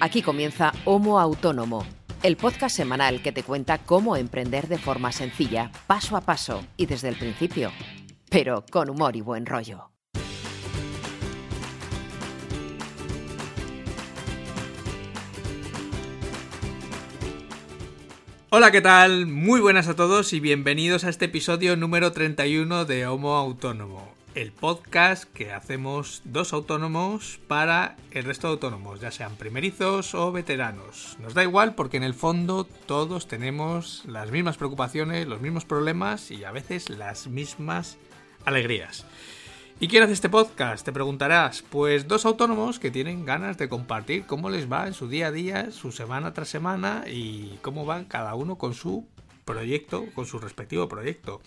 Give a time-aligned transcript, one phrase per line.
[0.00, 1.84] Aquí comienza Homo Autónomo,
[2.22, 6.86] el podcast semanal que te cuenta cómo emprender de forma sencilla, paso a paso y
[6.86, 7.70] desde el principio,
[8.30, 9.90] pero con humor y buen rollo.
[18.56, 19.26] Hola, ¿qué tal?
[19.26, 24.50] Muy buenas a todos y bienvenidos a este episodio número 31 de Homo Autónomo, el
[24.50, 31.16] podcast que hacemos dos autónomos para el resto de autónomos, ya sean primerizos o veteranos.
[31.20, 36.32] Nos da igual porque en el fondo todos tenemos las mismas preocupaciones, los mismos problemas
[36.32, 37.96] y a veces las mismas
[38.44, 39.06] alegrías.
[39.78, 40.84] ¿Y quién hace este podcast?
[40.84, 41.62] Te preguntarás.
[41.62, 45.32] Pues dos autónomos que tienen ganas de compartir cómo les va en su día a
[45.32, 49.06] día, su semana tras semana y cómo van cada uno con su
[49.44, 51.40] proyecto, con su respectivo proyecto.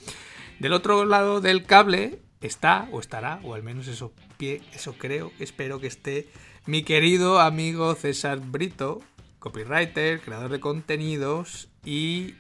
[0.59, 5.79] Del otro lado del cable está o estará, o al menos eso, eso creo, espero
[5.79, 6.27] que esté
[6.65, 9.01] mi querido amigo César Brito,
[9.39, 12.35] copywriter, creador de contenidos y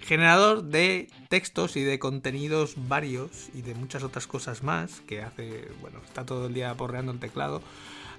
[0.00, 5.68] generador de textos y de contenidos varios y de muchas otras cosas más que hace,
[5.80, 7.60] bueno, está todo el día porreando el teclado.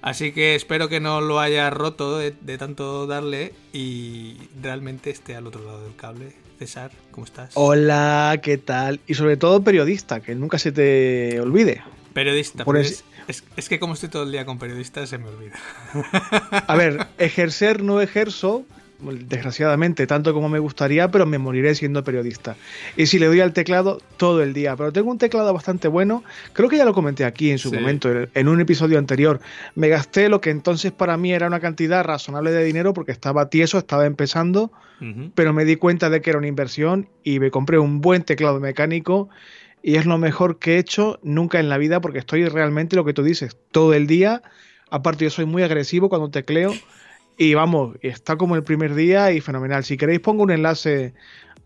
[0.00, 5.46] Así que espero que no lo haya roto de, tanto darle y realmente esté al
[5.46, 6.36] otro lado del cable.
[6.58, 7.52] César, ¿cómo estás?
[7.54, 8.98] Hola, ¿qué tal?
[9.06, 11.82] Y sobre todo periodista, que nunca se te olvide.
[12.12, 15.52] Periodista, pues, es, es, que como estoy todo el día con periodistas se me olvida.
[16.66, 18.64] A ver, ejercer no ejerzo,
[19.00, 22.56] desgraciadamente, tanto como me gustaría, pero me moriré siendo periodista.
[22.96, 26.24] Y si le doy al teclado todo el día, pero tengo un teclado bastante bueno,
[26.52, 29.40] creo que ya lo comenté aquí en su momento, en un episodio anterior.
[29.74, 33.48] Me gasté lo que entonces para mí era una cantidad razonable de dinero porque estaba
[33.50, 34.72] tieso, estaba empezando,
[35.34, 38.58] pero me di cuenta de que era una inversión y me compré un buen teclado
[38.58, 39.28] mecánico
[39.80, 43.04] y es lo mejor que he hecho nunca en la vida porque estoy realmente lo
[43.04, 44.42] que tú dices, todo el día.
[44.90, 46.72] Aparte yo soy muy agresivo cuando tecleo
[47.38, 49.84] y vamos, está como el primer día y fenomenal.
[49.84, 51.14] Si queréis pongo un enlace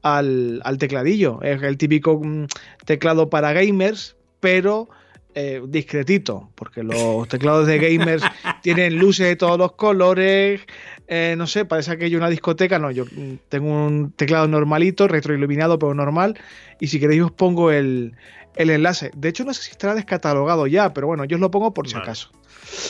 [0.02, 1.40] al, tecladillo.
[1.42, 2.46] Es el típico mm,
[2.84, 4.88] teclado para gamers, pero
[5.34, 8.22] eh, discretito, porque los teclados de gamers
[8.62, 10.60] tienen luces de todos los colores.
[11.08, 12.78] Eh, no sé, parece que hay una discoteca.
[12.78, 16.38] No, yo mm, tengo un teclado normalito, retroiluminado, pero normal.
[16.80, 18.14] Y si queréis os pongo el,
[18.56, 19.10] enlace.
[19.16, 21.88] De hecho, no sé si estará descatalogado ya, pero bueno, yo os lo pongo por
[21.88, 22.30] si acaso.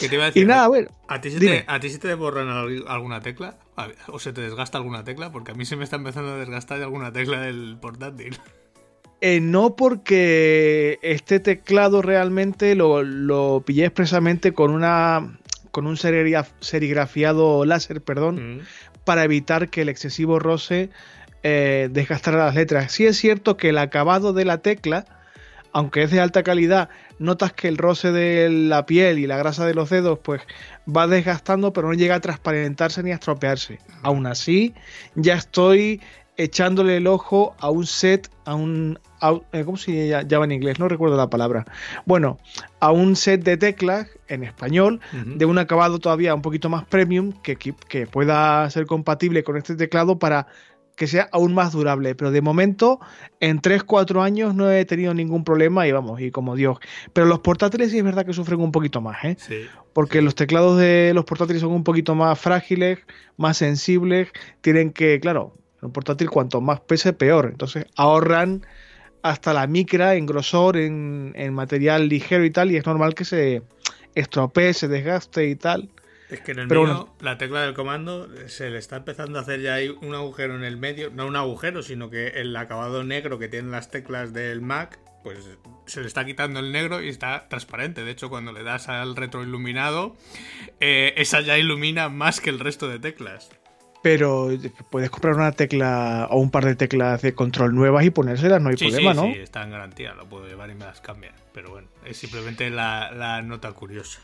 [0.01, 0.43] ¿Qué te iba a decir?
[0.43, 0.91] Y nada, bueno.
[1.09, 2.49] ¿A ti, se te, ¿A ti se te borran
[2.87, 3.57] alguna tecla?
[4.09, 5.33] ¿O se te desgasta alguna tecla?
[5.33, 8.39] Porque a mí se me está empezando a desgastar alguna tecla del portátil.
[9.21, 15.39] Eh, no porque este teclado realmente lo, lo pillé expresamente con una
[15.71, 18.61] con un serigrafiado láser, perdón, mm.
[19.05, 20.91] para evitar que el excesivo roce
[21.43, 22.93] eh, desgastara las letras.
[22.93, 25.07] Sí es cierto que el acabado de la tecla,
[25.73, 26.89] aunque es de alta calidad,
[27.19, 30.43] notas que el roce de la piel y la grasa de los dedos pues
[30.89, 33.79] va desgastando pero no llega a transparentarse ni a estropearse.
[34.03, 34.75] Aún así,
[35.15, 36.01] ya estoy
[36.37, 38.99] echándole el ojo a un set, a un...
[39.53, 40.79] Eh, ¿Cómo se llama en inglés?
[40.79, 41.65] No recuerdo la palabra.
[42.07, 42.39] Bueno,
[42.81, 47.33] a un set de teclas en español de un acabado todavía un poquito más premium
[47.43, 50.49] que, que pueda ser compatible con este teclado para
[51.03, 52.15] que sea aún más durable.
[52.15, 53.01] Pero de momento,
[53.41, 56.79] en 3-4 años no he tenido ningún problema y vamos, y como Dios.
[57.13, 59.37] Pero los portátiles sí es verdad que sufren un poquito más, ¿eh?
[59.95, 63.01] Porque los teclados de los portátiles son un poquito más frágiles,
[63.37, 64.29] más sensibles.
[64.61, 67.49] Tienen que, claro, un portátil cuanto más pese, peor.
[67.51, 68.65] Entonces ahorran
[69.23, 73.25] hasta la micra en grosor, en, en material ligero y tal, y es normal que
[73.25, 73.63] se
[74.15, 75.89] estropee, se desgaste y tal.
[76.33, 79.61] Es que en el medio la tecla del comando se le está empezando a hacer
[79.61, 81.11] ya ahí un agujero en el medio.
[81.11, 85.51] No un agujero, sino que el acabado negro que tienen las teclas del Mac, pues
[85.85, 88.03] se le está quitando el negro y está transparente.
[88.03, 90.17] De hecho, cuando le das al retroiluminado,
[90.81, 93.51] eh, esa ya ilumina más que el resto de teclas.
[94.03, 94.49] Pero
[94.91, 98.71] puedes comprar una tecla o un par de teclas de control nuevas y ponérselas, no
[98.71, 99.25] hay problema, ¿no?
[99.25, 101.35] Sí, está en garantía, lo puedo llevar y me las cambian.
[101.53, 104.23] Pero bueno, es simplemente la nota curiosa.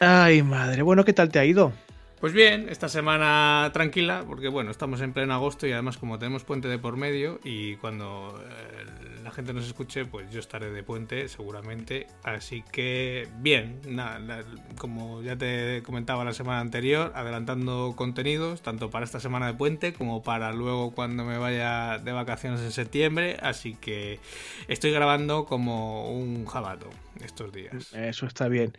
[0.00, 0.80] Ay, madre.
[0.80, 1.74] Bueno, ¿qué tal te ha ido?
[2.20, 6.44] Pues bien, esta semana tranquila, porque bueno, estamos en pleno agosto y además como tenemos
[6.44, 10.82] puente de por medio y cuando eh, la gente nos escuche, pues yo estaré de
[10.82, 12.06] puente seguramente.
[12.22, 14.42] Así que bien, nada,
[14.78, 19.92] como ya te comentaba la semana anterior, adelantando contenidos, tanto para esta semana de puente
[19.92, 23.36] como para luego cuando me vaya de vacaciones en septiembre.
[23.42, 24.18] Así que
[24.66, 26.88] estoy grabando como un jabato
[27.22, 27.92] estos días.
[27.94, 28.72] Eso está bien.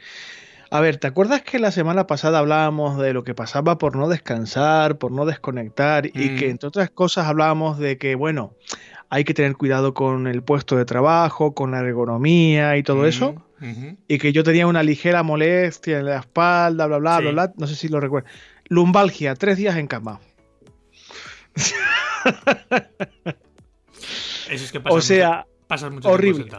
[0.74, 4.08] A ver, ¿te acuerdas que la semana pasada hablábamos de lo que pasaba por no
[4.08, 6.50] descansar, por no desconectar y que mm.
[6.52, 8.56] entre otras cosas hablábamos de que, bueno,
[9.10, 13.36] hay que tener cuidado con el puesto de trabajo, con la ergonomía y todo eso.
[14.08, 17.54] Y que yo tenía una ligera molestia en la espalda, bla, bla, bla, bla.
[17.58, 18.30] No sé si lo recuerdo.
[18.70, 20.22] Lumbalgia, tres días en cama.
[21.54, 21.76] Eso
[24.50, 25.46] es que pasa o sea,
[25.90, 26.50] mucho, horrible.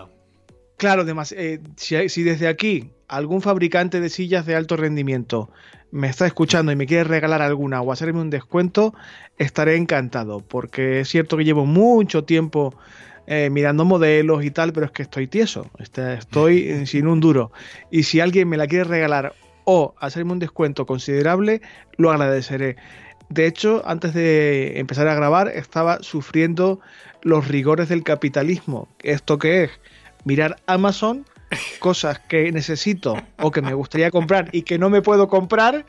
[0.83, 1.05] Claro,
[1.37, 5.49] eh, si, desde aquí algún fabricante de sillas de alto rendimiento
[5.93, 8.93] me está escuchando y me quiere regalar alguna o hacerme un descuento,
[9.39, 12.75] estaré encantado, porque es cierto que llevo mucho tiempo
[13.29, 17.53] eh, mirando modelos y tal, pero es que estoy tieso, este, estoy sin un duro.
[17.93, 21.63] Y si alguien me la quiere regalar o hacerme un descuento considerable,
[21.97, 22.75] lo agradeceré.
[23.29, 26.81] De hecho, antes de empezar a grabar, estaba sufriendo
[27.23, 28.89] los rigores del capitalismo.
[29.05, 29.71] ¿Esto qué es?
[30.25, 31.25] Mirar Amazon,
[31.79, 35.85] cosas que necesito o que me gustaría comprar y que no me puedo comprar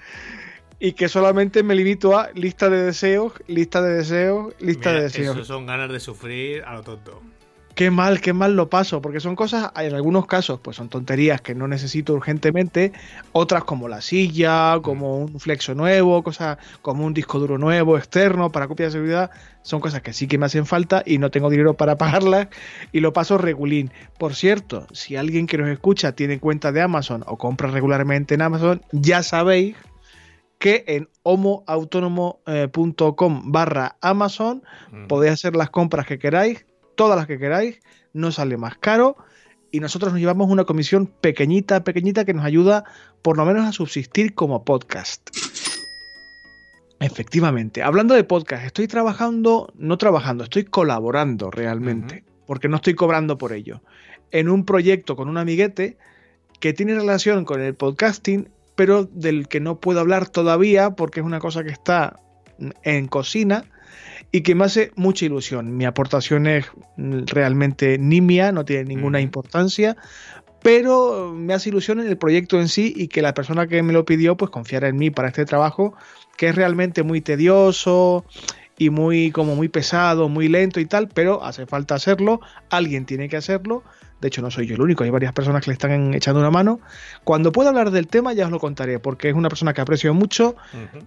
[0.80, 5.38] y que solamente me limito a lista de deseos, lista de deseos, lista de deseos.
[5.38, 7.22] Eso son ganas de sufrir a lo tonto
[7.76, 11.42] qué mal, qué mal lo paso, porque son cosas, en algunos casos, pues son tonterías
[11.42, 12.94] que no necesito urgentemente,
[13.32, 18.52] otras como la silla, como un flexo nuevo, cosas como un disco duro nuevo, externo,
[18.52, 19.32] para copia de seguridad,
[19.64, 22.48] son cosas que sí que me hacen falta y no tengo dinero para pagarlas
[22.92, 23.92] y lo paso regulín.
[24.18, 28.42] Por cierto, si alguien que nos escucha tiene cuenta de Amazon o compra regularmente en
[28.42, 29.76] Amazon, ya sabéis
[30.60, 34.64] que en homoautónomo.com barra Amazon
[35.10, 37.80] podéis hacer las compras que queráis todas las que queráis,
[38.14, 39.18] no sale más caro
[39.72, 42.84] y nosotros nos llevamos una comisión pequeñita, pequeñita que nos ayuda
[43.24, 45.30] por lo menos a subsistir como podcast.
[47.00, 53.38] Efectivamente, hablando de podcast, estoy trabajando, no trabajando, estoy colaborando realmente, porque no estoy cobrando
[53.38, 53.82] por ello,
[54.32, 55.98] en un proyecto con un amiguete
[56.60, 61.26] que tiene relación con el podcasting, pero del que no puedo hablar todavía porque es
[61.26, 62.20] una cosa que está
[62.84, 63.66] en cocina
[64.36, 65.78] y que me hace mucha ilusión.
[65.78, 66.66] Mi aportación es
[66.98, 69.96] realmente nimia, no tiene ninguna importancia,
[70.64, 73.94] pero me hace ilusión en el proyecto en sí y que la persona que me
[73.94, 75.94] lo pidió pues confiara en mí para este trabajo,
[76.36, 78.26] que es realmente muy tedioso
[78.76, 82.42] y muy como muy pesado, muy lento y tal, pero hace falta hacerlo,
[82.72, 83.84] alguien tiene que hacerlo.
[84.20, 86.50] De hecho, no soy yo el único, hay varias personas que le están echando una
[86.50, 86.80] mano.
[87.24, 90.12] Cuando pueda hablar del tema ya os lo contaré, porque es una persona que aprecio
[90.16, 90.56] mucho,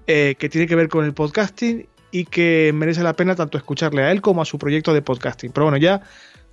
[0.06, 4.02] eh, que tiene que ver con el podcasting y que merece la pena tanto escucharle
[4.02, 5.52] a él como a su proyecto de podcasting.
[5.52, 6.02] Pero bueno, ya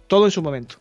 [0.07, 0.75] todo en su momento.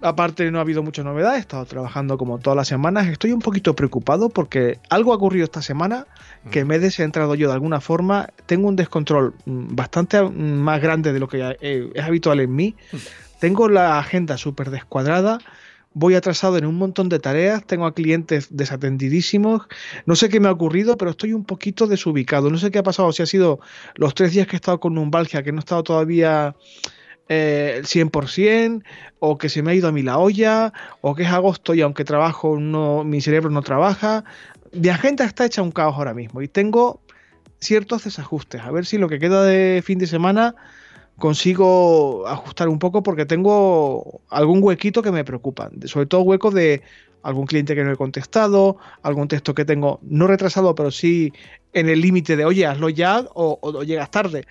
[0.00, 3.40] Aparte no ha habido mucha novedad, he estado trabajando como todas las semanas, estoy un
[3.40, 6.06] poquito preocupado porque algo ha ocurrido esta semana
[6.50, 10.82] que me he descentrado yo de alguna forma, tengo un descontrol mm, bastante mm, más
[10.82, 12.74] grande de lo que es habitual en mí,
[13.40, 15.38] tengo la agenda súper descuadrada,
[15.98, 19.62] voy atrasado en un montón de tareas, tengo a clientes desatendidísimos,
[20.04, 22.82] no sé qué me ha ocurrido, pero estoy un poquito desubicado, no sé qué ha
[22.82, 23.60] pasado, si ha sido
[23.94, 26.54] los tres días que he estado con lumbalgia, que no he estado todavía
[27.30, 28.84] eh, 100%,
[29.20, 31.80] o que se me ha ido a mí la olla, o que es agosto y
[31.80, 34.22] aunque trabajo, no, mi cerebro no trabaja.
[34.72, 37.00] Mi agenda está hecha un caos ahora mismo y tengo
[37.58, 38.60] ciertos desajustes.
[38.60, 40.56] A ver si lo que queda de fin de semana
[41.18, 46.82] consigo ajustar un poco porque tengo algún huequito que me preocupa, sobre todo huecos de
[47.22, 51.32] algún cliente que no he contestado, algún texto que tengo no retrasado, pero sí
[51.72, 54.46] en el límite de, oye, hazlo ya o, llegas tarde.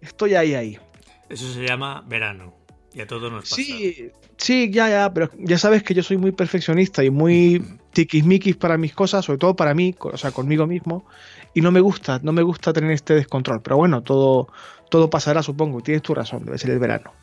[0.00, 0.78] Estoy ahí, ahí.
[1.28, 2.54] Eso se llama verano.
[2.92, 3.54] Y a todos nos pasa.
[3.54, 8.56] Sí, sí, ya, ya, pero ya sabes que yo soy muy perfeccionista y muy tiquismiquis
[8.56, 11.04] para mis cosas, sobre todo para mí, o sea, conmigo mismo,
[11.54, 14.48] y no me gusta, no me gusta tener este descontrol, pero bueno, todo,
[14.90, 15.80] todo pasará, supongo.
[15.80, 17.14] Tienes tu razón, debe ser el verano.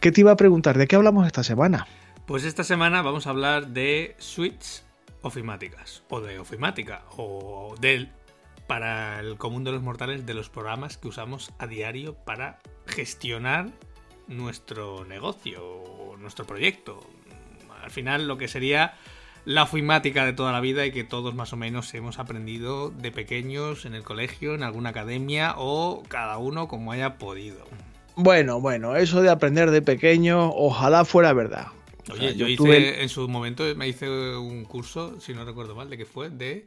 [0.00, 0.76] ¿Qué te iba a preguntar?
[0.76, 1.86] ¿De qué hablamos esta semana?
[2.26, 4.84] Pues esta semana vamos a hablar de suites
[5.22, 8.10] ofimáticas, o de ofimática, o del,
[8.66, 13.70] para el común de los mortales, de los programas que usamos a diario para gestionar
[14.28, 15.84] nuestro negocio,
[16.18, 17.00] nuestro proyecto.
[17.82, 18.94] Al final, lo que sería
[19.44, 23.10] la ofimática de toda la vida y que todos más o menos hemos aprendido de
[23.10, 27.64] pequeños en el colegio, en alguna academia o cada uno como haya podido.
[28.16, 31.68] Bueno, bueno, eso de aprender de pequeño, ojalá fuera verdad.
[32.12, 35.96] Oye, yo, hice en su momento me hice un curso, si no recuerdo mal, de
[35.96, 36.66] que fue de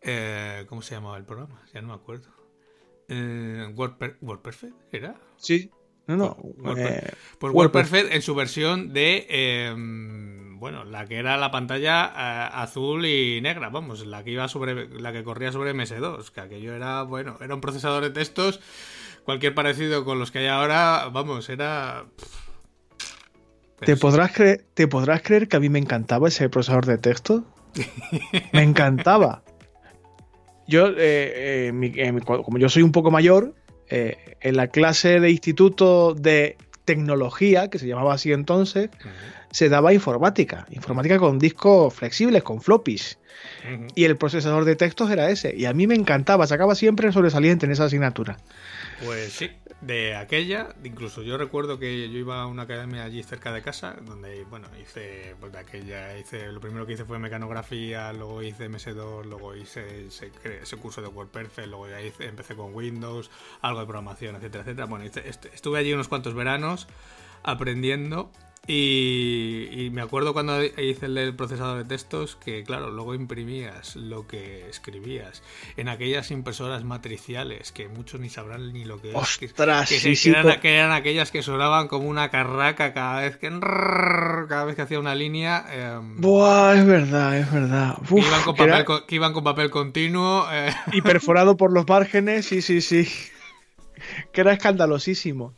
[0.00, 1.62] eh, ¿cómo se llamaba el programa?
[1.72, 2.30] Ya no me acuerdo.
[3.08, 5.20] Eh, WordPerfect, ¿era?
[5.36, 5.70] Sí.
[6.08, 6.76] No, no.
[6.76, 12.50] Eh, pues WordPerfect en su versión de em, bueno, la que era la pantalla eh,
[12.54, 16.74] azul y negra, vamos, la que iba sobre, la que corría sobre MS2, que aquello
[16.74, 18.60] era, bueno, era un procesador de textos,
[19.24, 22.06] cualquier parecido con los que hay ahora, vamos, era...
[23.80, 27.44] ¿Te podrás, creer, ¿Te podrás creer que a mí me encantaba ese procesador de texto?
[28.52, 29.44] me encantaba.
[30.66, 33.54] Yo, eh, eh, como yo soy un poco mayor,
[33.90, 38.90] en la clase de instituto de tecnología, que se llamaba así entonces,
[39.50, 40.66] se daba informática.
[40.70, 43.18] Informática con discos flexibles, con floppies.
[43.94, 45.54] Y el procesador de textos era ese.
[45.54, 48.38] Y a mí me encantaba, sacaba siempre sobresaliente en esa asignatura.
[49.04, 53.52] Pues sí, de aquella, incluso yo recuerdo que yo iba a una academia allí cerca
[53.52, 58.12] de casa, donde, bueno, hice, pues de aquella, hice, lo primero que hice fue mecanografía,
[58.12, 63.30] luego hice MS2, luego hice ese, curso de WordPerfect, luego ya hice, empecé con Windows,
[63.62, 64.86] algo de programación, etcétera, etcétera.
[64.86, 66.88] Bueno, estuve allí unos cuantos veranos
[67.44, 68.32] aprendiendo
[68.70, 74.68] y, me acuerdo cuando hice el procesador de textos que, claro, luego imprimías lo que
[74.68, 75.42] escribías
[75.78, 79.38] en aquellas impresoras matriciales que muchos ni sabrán ni lo que es.
[79.38, 85.00] que, eran, aquellas que sonaban como una carraca cada vez que cada vez que hacía
[85.00, 85.64] una línea.
[85.70, 87.96] Em, Buah, es verdad, es verdad.
[88.06, 90.46] que, iban con papel, que iban con papel continuo.
[90.52, 90.74] Eh.
[90.92, 93.08] Y perforado por los márgenes, sí, sí, sí.
[94.30, 95.54] Que era escandalosísimo.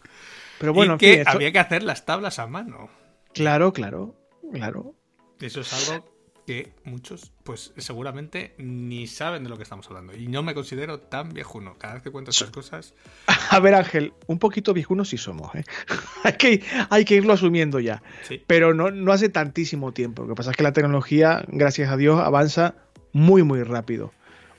[0.61, 3.00] Pero bueno, que había que hacer las tablas a mano.
[3.35, 4.15] Claro, claro,
[4.53, 4.95] claro.
[5.41, 6.05] Eso es algo
[6.47, 10.17] que muchos, pues seguramente ni saben de lo que estamos hablando.
[10.17, 11.77] Y no me considero tan viejuno.
[11.79, 12.95] Cada vez que cuento estas cosas.
[13.51, 15.65] A ver, Ángel, un poquito viejuno sí somos, ¿eh?
[16.25, 18.03] hay, que, hay que irlo asumiendo ya.
[18.47, 20.23] Pero no, no hace tantísimo tiempo.
[20.23, 22.75] Lo que pasa es que la tecnología, gracias a Dios, avanza
[23.13, 24.13] muy, muy rápido.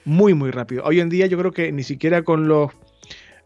[0.05, 0.83] Muy, muy rápido.
[0.85, 2.71] Hoy en día yo creo que ni siquiera con los,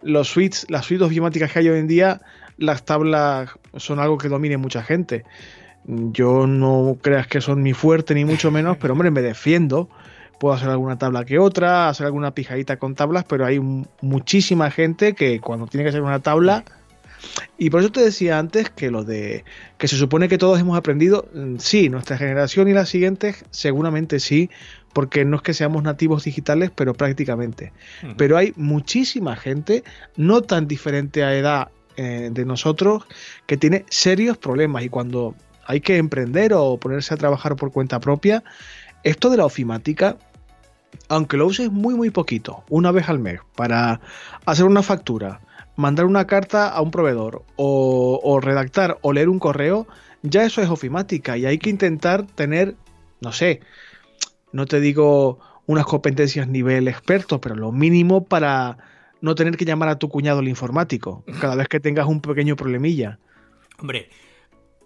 [0.01, 2.21] los suites, las suites biomáticas que hay hoy en día,
[2.57, 5.23] las tablas son algo que domine mucha gente.
[5.85, 9.89] Yo no creas que son mi fuerte ni mucho menos, pero hombre, me defiendo.
[10.39, 13.59] Puedo hacer alguna tabla que otra, hacer alguna pijadita con tablas, pero hay
[14.01, 16.63] muchísima gente que cuando tiene que hacer una tabla...
[17.57, 19.45] Y por eso te decía antes que lo de
[19.77, 24.19] que se supone que todos hemos aprendido, mm, sí, nuestra generación y las siguientes seguramente
[24.19, 24.49] sí,
[24.93, 27.73] porque no es que seamos nativos digitales, pero prácticamente.
[28.17, 29.83] Pero hay muchísima gente,
[30.15, 33.03] no tan diferente a edad eh, de nosotros
[33.45, 34.83] que tiene serios problemas.
[34.83, 35.35] Y cuando
[35.65, 38.43] hay que emprender o ponerse a trabajar por cuenta propia,
[39.03, 40.17] esto de la ofimática,
[41.09, 44.01] aunque lo uses muy muy poquito, una vez al mes, para
[44.45, 45.41] hacer una factura,
[45.75, 49.87] mandar una carta a un proveedor o, o redactar o leer un correo,
[50.21, 52.75] ya eso es ofimática y hay que intentar tener,
[53.21, 53.61] no sé,
[54.51, 58.77] no te digo unas competencias nivel experto, pero lo mínimo para
[59.25, 62.55] no tener que llamar a tu cuñado el informático cada vez que tengas un pequeño
[62.55, 63.19] problemilla.
[63.79, 64.09] Hombre,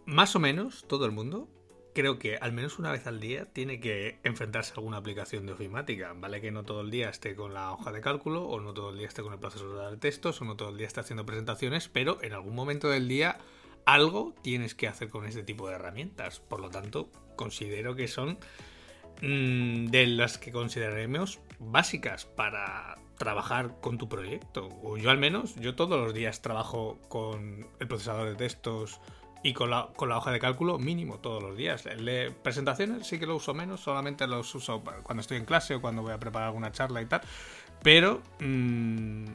[0.05, 1.49] más o menos todo el mundo
[1.93, 5.51] creo que al menos una vez al día tiene que enfrentarse a alguna aplicación de
[5.51, 6.13] ofimática.
[6.15, 8.91] Vale que no todo el día esté con la hoja de cálculo, o no todo
[8.91, 11.25] el día esté con el procesador de textos, o no todo el día esté haciendo
[11.25, 13.39] presentaciones, pero en algún momento del día
[13.85, 16.39] algo tienes que hacer con este tipo de herramientas.
[16.39, 18.37] Por lo tanto, considero que son
[19.21, 24.69] de las que consideraremos básicas para trabajar con tu proyecto.
[24.81, 29.01] O yo al menos, yo todos los días trabajo con el procesador de textos
[29.43, 31.87] y con la, hoja de cálculo mínimo todos los días.
[32.41, 36.01] Presentaciones sí que lo uso menos, solamente los uso cuando estoy en clase o cuando
[36.01, 37.21] voy a preparar alguna charla y tal.
[37.81, 39.25] Pero mm,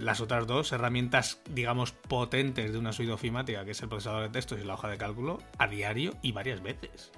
[0.00, 4.30] las otras dos herramientas, digamos, potentes de una suite ofimática, que es el procesador de
[4.30, 7.12] textos y la hoja de cálculo, a diario y varias veces.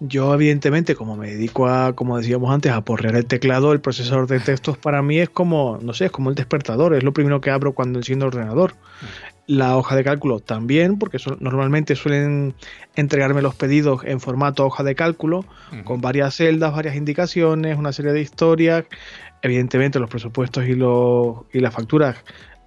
[0.00, 4.26] Yo, evidentemente, como me dedico a, como decíamos antes, a porrear el teclado, el procesador
[4.26, 7.40] de textos para mí es como, no sé, es como el despertador, es lo primero
[7.40, 8.74] que abro cuando enciendo el ordenador.
[9.46, 12.54] La hoja de cálculo también, porque normalmente suelen
[12.94, 15.44] entregarme los pedidos en formato hoja de cálculo,
[15.84, 18.84] con varias celdas, varias indicaciones, una serie de historias.
[19.42, 22.16] Evidentemente, los presupuestos y, los, y las facturas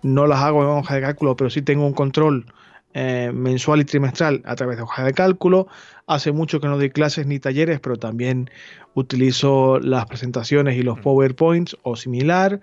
[0.02, 2.46] no las hago en hoja de cálculo, pero sí tengo un control
[2.94, 5.68] eh, mensual y trimestral a través de hoja de cálculo.
[6.08, 8.50] Hace mucho que no doy clases ni talleres, pero también
[8.96, 11.00] utilizo las presentaciones y los.
[11.00, 12.60] PowerPoints o similar.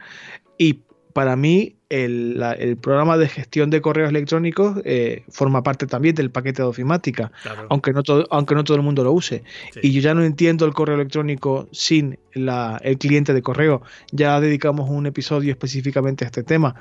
[0.59, 0.81] Y
[1.17, 6.61] para mí el, programa de gestión de correos electrónicos eh, forma parte también del paquete
[6.61, 7.33] de ofimática,
[7.71, 9.43] aunque, no todo, aunque no todo el mundo lo use.
[9.81, 13.81] Y yo ya no entiendo el correo electrónico sin el cliente de correo.
[14.13, 16.75] Ya dedicamos un episodio específicamente a este tema.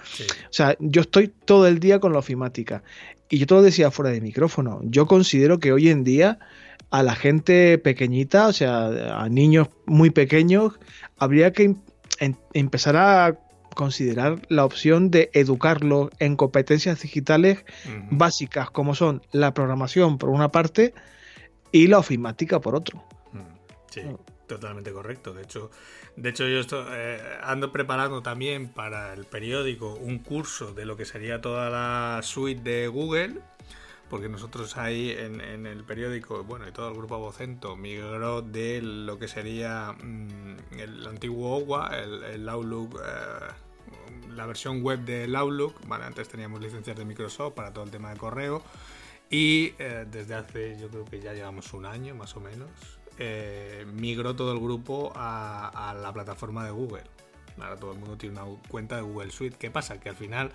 [0.50, 2.84] O sea, yo estoy todo el día con la ofimática.
[3.30, 4.82] Y yo te lo decía fuera de micrófono.
[4.84, 6.40] Yo considero que hoy en día
[6.92, 10.74] a la gente pequeñita, o sea, a niños muy pequeños,
[11.18, 11.74] habría que
[12.20, 13.40] em, empezar a
[13.76, 17.64] considerar la opción de educarlos en competencias digitales
[18.10, 20.96] básicas como son la programación por una parte
[21.72, 23.04] y la ofimática por otro.
[23.92, 24.02] Sí,
[24.48, 25.34] totalmente correcto.
[25.34, 25.70] De hecho,
[26.16, 30.96] de hecho, yo estoy, eh, ando preparando también para el periódico un curso de lo
[30.96, 33.42] que sería toda la suite de Google,
[34.10, 39.20] porque nosotros ahí en, el periódico, bueno, y todo el grupo Vocento migró de lo
[39.20, 43.54] que sería mm, el antiguo OWA, el, Outlook, eh,
[44.36, 45.76] la versión web del Outlook.
[45.90, 48.64] Antes teníamos licencias de Microsoft para todo el tema de correo.
[49.30, 52.70] Y eh, desde hace, yo creo que ya llevamos un año más o menos,
[53.18, 57.04] eh, migró todo el grupo a, la plataforma de Google.
[57.58, 59.56] Ahora todo el mundo tiene una cuenta de Google Suite.
[59.58, 60.00] ¿Qué pasa?
[60.00, 60.52] Que al final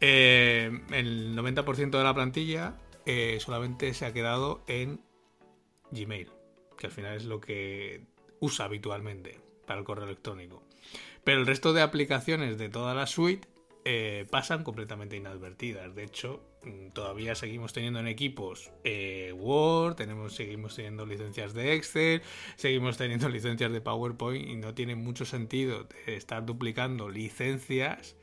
[0.00, 2.74] eh, el 90% de la plantilla
[3.40, 5.00] solamente se ha quedado en
[5.90, 6.30] Gmail,
[6.78, 8.04] que al final es lo que
[8.38, 10.62] usa habitualmente para el correo electrónico.
[11.24, 13.46] Pero el resto de aplicaciones de toda la suite
[13.84, 15.94] eh, pasan completamente inadvertidas.
[15.94, 21.74] De hecho, mm, todavía seguimos teniendo en equipos eh, Word, tenemos, seguimos teniendo licencias de
[21.74, 22.20] Excel,
[22.56, 28.16] seguimos teniendo licencias de PowerPoint y no tiene mucho sentido estar duplicando licencias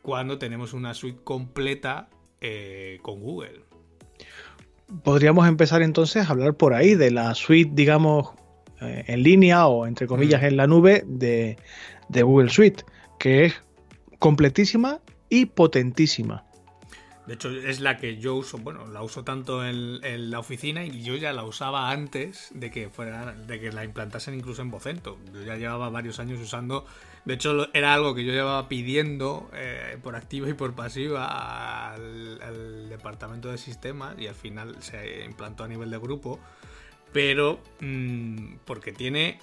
[0.00, 2.08] cuando tenemos una suite completa
[2.40, 3.60] eh, con Google.
[5.04, 8.30] Podríamos empezar entonces a hablar por ahí de la suite, digamos,
[8.80, 10.46] en línea o entre comillas mm.
[10.46, 11.58] en la nube de,
[12.08, 12.84] de Google Suite,
[13.18, 13.54] que es
[14.18, 16.44] completísima y potentísima.
[17.28, 21.02] De hecho, es la que yo uso, bueno, la uso tanto en, la oficina y
[21.02, 25.18] yo ya la usaba antes de que fuera, de que la implantasen incluso en Vocento.
[25.34, 26.86] Yo ya llevaba varios años usando,
[27.26, 32.88] de hecho era algo que yo llevaba pidiendo eh, por activa y por pasiva al,
[32.88, 36.40] departamento de sistemas y al final se implantó a nivel de grupo,
[37.12, 39.38] pero mm, porque tiene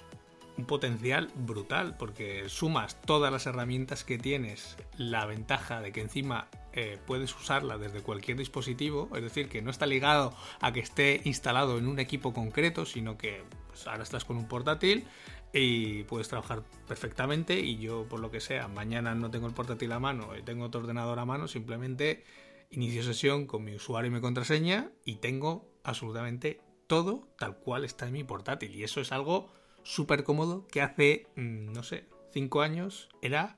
[0.58, 6.48] un potencial brutal porque sumas todas las herramientas que tienes, la ventaja de que encima
[6.72, 11.20] eh, puedes usarla desde cualquier dispositivo, es decir, que no está ligado a que esté
[11.24, 15.06] instalado en un equipo concreto, sino que pues, ahora estás con un portátil
[15.52, 19.92] y puedes trabajar perfectamente y yo por lo que sea, mañana no tengo el portátil
[19.92, 22.24] a mano tengo otro ordenador a mano, simplemente
[22.70, 28.06] inicio sesión con mi usuario y mi contraseña y tengo absolutamente todo tal cual está
[28.06, 29.50] en mi portátil y eso es algo
[29.86, 33.56] súper cómodo que hace, mm, no sé, cinco años era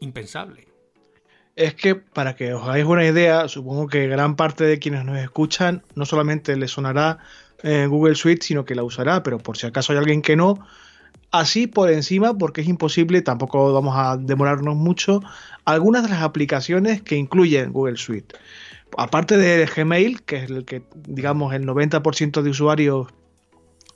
[0.00, 0.68] impensable.
[1.56, 5.18] Es que para que os hagáis una idea, supongo que gran parte de quienes nos
[5.18, 7.18] escuchan no solamente le sonará
[7.62, 10.58] Google Suite, sino que la usará, pero por si acaso hay alguien que no,
[11.30, 15.20] así por encima, porque es imposible, tampoco vamos a demorarnos mucho,
[15.64, 18.36] algunas de las aplicaciones que incluyen Google Suite.
[18.98, 23.08] Aparte de Gmail, que es el que, digamos, el 90% de usuarios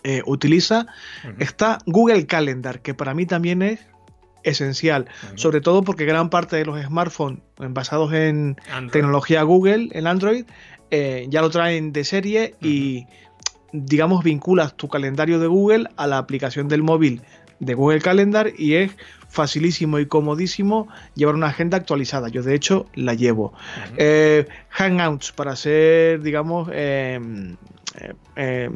[0.04, 0.87] eh, utiliza,
[1.38, 3.80] está Google Calendar, que para mí también es
[4.42, 8.56] esencial, sobre todo porque gran parte de los smartphones basados en
[8.92, 10.44] tecnología Google, en Android,
[10.90, 13.06] eh, ya lo traen de serie y
[13.72, 17.20] digamos vinculas tu calendario de Google a la aplicación del móvil
[17.61, 18.92] de Google Calendar y es
[19.28, 22.28] facilísimo y comodísimo llevar una agenda actualizada.
[22.28, 23.52] Yo de hecho la llevo.
[23.96, 27.56] Eh, Hangouts para ser, digamos, em, eh,
[28.37, 28.70] eh,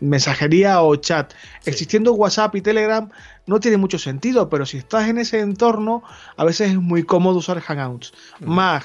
[0.00, 1.34] mensajería o chat.
[1.64, 3.08] Existiendo WhatsApp y Telegram
[3.46, 6.02] no tiene mucho sentido, pero si estás en ese entorno,
[6.36, 8.12] a veces es muy cómodo usar Hangouts.
[8.40, 8.84] Mag,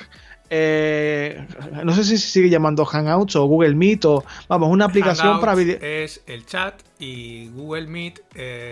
[0.49, 1.45] eh,
[1.83, 5.55] no sé si se sigue llamando Hangouts o Google Meet o vamos, una aplicación para
[5.55, 5.77] video.
[5.81, 8.21] Es el chat y Google Meet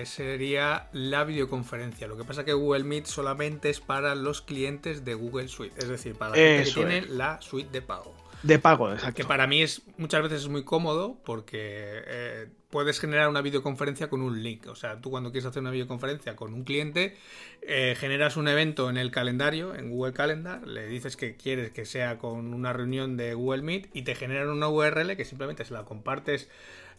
[0.05, 2.07] sería la videoconferencia.
[2.07, 5.87] Lo que pasa que Google Meet solamente es para los clientes de Google Suite, es
[5.87, 8.13] decir, para los que tienen la suite de pago.
[8.43, 9.15] De pago, exacto.
[9.15, 11.57] Que para mí es muchas veces es muy cómodo porque
[12.05, 14.67] eh, puedes generar una videoconferencia con un link.
[14.67, 17.17] O sea, tú cuando quieres hacer una videoconferencia con un cliente,
[17.61, 21.85] eh, generas un evento en el calendario, en Google Calendar, le dices que quieres que
[21.85, 25.73] sea con una reunión de Google Meet y te generan una URL que simplemente se
[25.73, 26.49] la compartes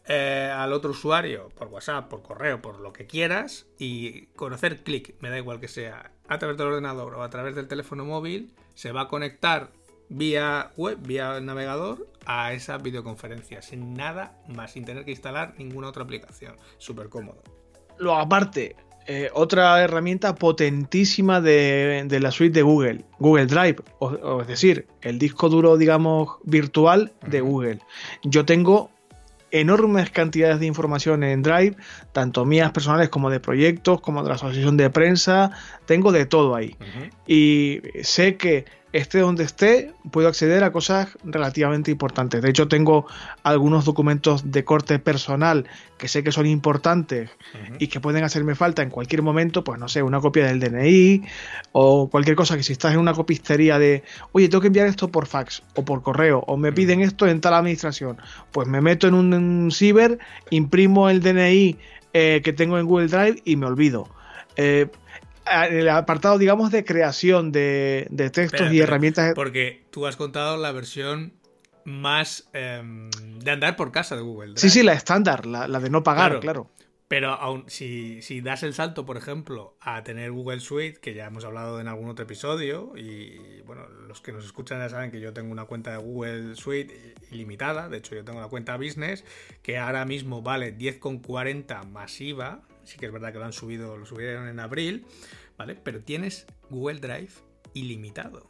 [0.07, 5.15] eh, al otro usuario por WhatsApp, por correo, por lo que quieras y conocer clic,
[5.21, 8.55] me da igual que sea a través del ordenador o a través del teléfono móvil,
[8.75, 9.71] se va a conectar
[10.09, 15.89] vía web, vía navegador, a esa videoconferencia, sin nada más, sin tener que instalar ninguna
[15.89, 16.57] otra aplicación.
[16.79, 17.43] Súper cómodo.
[17.99, 24.47] Lo aparte, eh, otra herramienta potentísima de, la suite de Google, Google Drive, o, es
[24.47, 27.79] decir, el disco duro, digamos, virtual de Google.
[28.23, 28.91] Yo tengo
[29.51, 31.77] enormes cantidades de información en Drive,
[32.13, 35.53] tanto mías personales como de proyectos, como de la asociación de prensa,
[35.87, 36.77] tengo de todo ahí.
[37.27, 42.41] Y sé que esté donde esté, puedo acceder a cosas relativamente importantes.
[42.41, 43.07] De hecho, tengo
[43.43, 45.67] algunos documentos de corte personal
[45.99, 47.31] que sé que son importantes
[47.79, 51.23] y que pueden hacerme falta en cualquier momento, pues no sé, una copia del DNI
[51.73, 55.09] o cualquier cosa que si estás en una copistería de, oye, tengo que enviar esto
[55.09, 58.17] por fax o por correo o me piden esto en tal administración,
[58.53, 60.19] pues me meto en un, ciber,
[60.51, 61.77] imprimo el DNI
[62.15, 64.09] eh, que tengo en Google Drive y me olvido.
[64.57, 64.89] Eh,
[65.71, 69.33] el apartado, digamos, de creación de, textos y herramientas.
[69.35, 71.33] Porque tú has contado la versión
[71.85, 74.55] más em, de andar por casa de Google.
[74.57, 76.71] Sí, sí, la estándar, la, de no pagar, claro.
[77.09, 81.27] Pero aún si, si, das el salto, por ejemplo, a tener Google Suite, que ya
[81.27, 85.19] hemos hablado en algún otro episodio, y bueno, los que nos escuchan ya saben que
[85.19, 89.25] yo tengo una cuenta de Google Suite ilimitada, de hecho yo tengo la cuenta Business,
[89.63, 94.05] que ahora mismo vale 10,40 masiva, sí que es verdad que lo han subido, lo
[94.05, 95.07] subieron en abril,
[95.59, 95.75] ¿vale?
[95.75, 97.33] Pero tienes Google Drive
[97.75, 98.49] ilimitado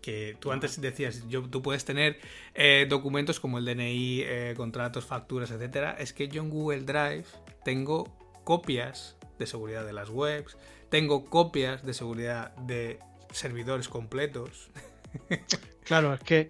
[0.00, 2.18] que tú antes decías, yo, tú puedes tener
[2.54, 5.96] eh, documentos como el DNI, eh, contratos, facturas, etcétera.
[5.98, 7.26] Es que yo en Google Drive
[7.64, 8.08] tengo
[8.44, 10.56] copias de seguridad de las webs,
[10.88, 12.98] tengo copias de seguridad de
[13.32, 14.70] servidores completos.
[15.84, 16.48] claro, es que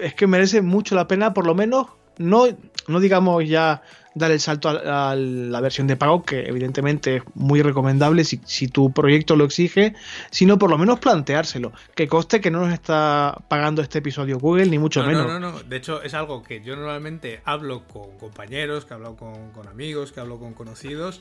[0.00, 2.46] es que merece mucho la pena, por lo menos, no,
[2.88, 3.82] no digamos ya
[4.16, 8.90] dar el salto a, la versión de pago, que evidentemente es muy recomendable si, tu
[8.90, 9.94] proyecto lo exige,
[10.30, 11.72] sino por lo menos planteárselo.
[11.94, 15.26] Que coste que no nos está pagando este episodio Google, ni mucho menos.
[15.26, 15.62] No, no, no.
[15.62, 20.20] De hecho, es algo que yo normalmente hablo con compañeros, que hablo con, amigos, que
[20.20, 21.20] hablo con conocidos.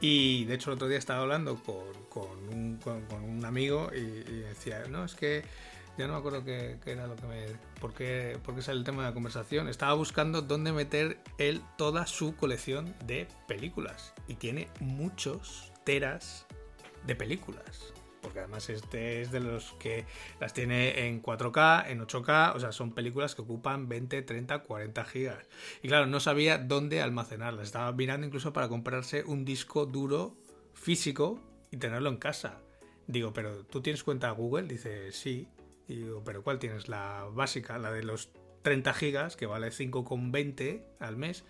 [0.00, 5.16] Y de hecho, el otro día estaba hablando con, un, amigo y decía, no, es
[5.16, 5.42] que
[5.98, 7.46] ya no me acuerdo qué, era lo que me.
[7.80, 9.68] Por qué, sale el tema de la conversación.
[9.68, 14.14] Estaba buscando dónde meter él toda su colección de películas.
[14.28, 16.46] Y tiene muchos teras
[17.04, 17.92] de películas.
[18.22, 20.04] Porque además este es de los que
[20.40, 25.04] las tiene en 4K, en 8K, o sea, son películas que ocupan 20, 30, 40
[25.04, 25.48] gigas.
[25.82, 27.66] Y claro, no sabía dónde almacenarlas.
[27.66, 30.36] Estaba mirando incluso para comprarse un disco duro
[30.74, 31.40] físico
[31.72, 32.60] y tenerlo en casa.
[33.08, 34.68] Digo, pero ¿tú tienes cuenta Google?
[34.68, 35.48] Dice, sí.
[35.88, 36.88] Y digo, ¿pero cuál tienes?
[36.88, 38.30] La básica, la de los
[38.62, 41.44] 30 gigas, que vale 5,20 al mes.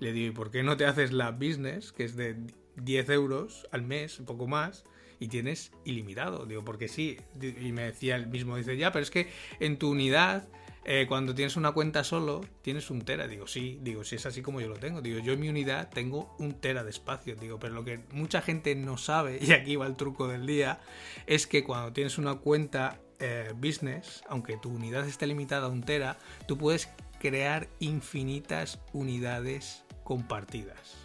[0.00, 2.36] le digo, ¿y por qué no te haces la business, que es de
[2.76, 4.84] 10 euros al mes, un poco más,
[5.20, 6.44] y tienes ilimitado?
[6.46, 7.18] Digo, porque sí.
[7.40, 9.28] Y me decía el mismo, dice, ya, pero es que
[9.60, 10.48] en tu unidad,
[10.84, 13.28] eh, cuando tienes una cuenta solo, tienes un tera.
[13.28, 15.00] Digo, sí, digo, si es así como yo lo tengo.
[15.00, 17.36] Digo, yo en mi unidad tengo un tera de espacio.
[17.36, 20.80] Digo, pero lo que mucha gente no sabe, y aquí va el truco del día,
[21.28, 25.82] es que cuando tienes una cuenta eh, business, aunque tu unidad esté limitada a un
[25.82, 26.88] tera, tú puedes
[27.20, 30.96] crear infinitas unidades compartidas.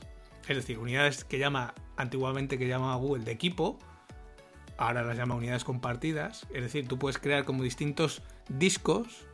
[0.47, 3.77] Es decir, unidades que llama antiguamente que llamaba Google de equipo,
[4.77, 6.47] ahora las llama unidades compartidas.
[6.53, 9.27] Es decir, tú puedes crear como distintos discos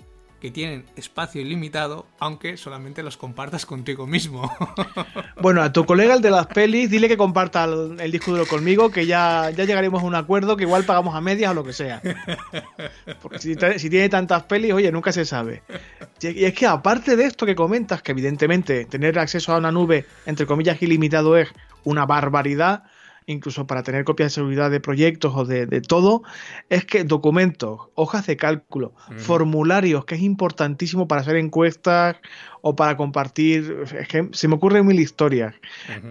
[0.52, 4.52] tienen espacio ilimitado, aunque solamente los compartas contigo mismo.
[5.42, 8.90] Bueno, a tu colega el de las pelis, dile que comparta el, disco duro conmigo,
[8.90, 11.74] que ya, ya llegaremos a un acuerdo, que igual pagamos a medias o lo que
[11.74, 12.02] sea.
[13.22, 15.62] Porque si tiene tantas pelis, oye, nunca se sabe.
[16.22, 20.06] Y es que aparte de esto que comentas, que evidentemente tener acceso a una nube,
[20.26, 21.50] entre comillas, ilimitado es
[21.84, 22.84] una barbaridad,
[23.28, 26.24] incluso para tener copias de seguridad de proyectos o de, todo,
[26.70, 32.18] es que documentos, hojas de cálculo, formularios, que es importantísimo para hacer encuestas
[32.62, 35.56] o para compartir, es que se me ocurren mil historias,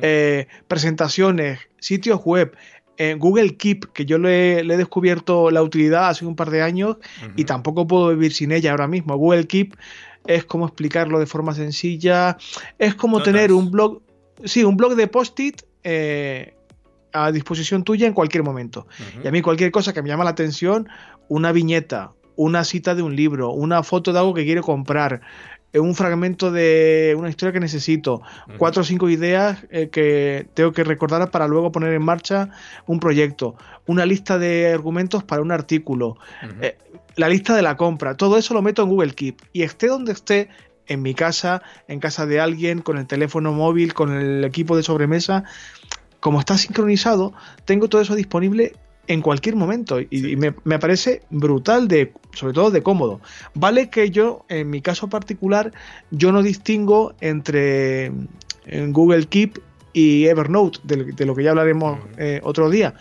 [0.03, 2.57] eh, presentaciones, sitios web,
[2.97, 6.97] eh, Google Keep, que yo le, he descubierto la utilidad hace un par de años
[7.37, 9.17] y tampoco puedo vivir sin ella ahora mismo.
[9.17, 9.77] Google Keep
[10.27, 12.37] es como explicarlo de forma sencilla,
[12.79, 14.03] es como tener un blog,
[14.45, 16.54] sí, un blog de post-it eh,
[17.15, 18.87] a disposición tuya en cualquier momento.
[19.23, 20.89] Y a mí cualquier cosa que me llama la atención,
[21.29, 25.21] una viñeta, una cita de un libro, una foto de algo que quiero comprar,
[25.73, 28.21] eh, un fragmento de una historia que necesito,
[28.59, 32.51] cuatro o cinco ideas eh, que tengo que recordar para luego poner en marcha
[32.87, 33.55] un proyecto,
[33.87, 36.17] una lista de argumentos para un artículo,
[36.61, 36.77] eh,
[37.15, 39.41] la lista de la compra, todo eso lo meto en Google Keep.
[39.53, 40.49] Y esté donde esté,
[40.87, 44.83] en mi casa, en casa de alguien, con el teléfono móvil, con el equipo de
[44.83, 45.45] sobremesa,
[46.25, 47.35] como está sincronizado,
[47.67, 48.73] tengo todo eso disponible
[49.09, 50.01] en cualquier momento.
[50.01, 53.21] Y, me, parece brutal de sobre todo de cómodo.
[53.53, 55.75] Vale que yo en mi caso particular
[56.11, 58.11] yo no distingo entre
[58.89, 59.61] Google Keep
[59.93, 62.95] y Evernote de, lo que ya hablaremos eh, otro día.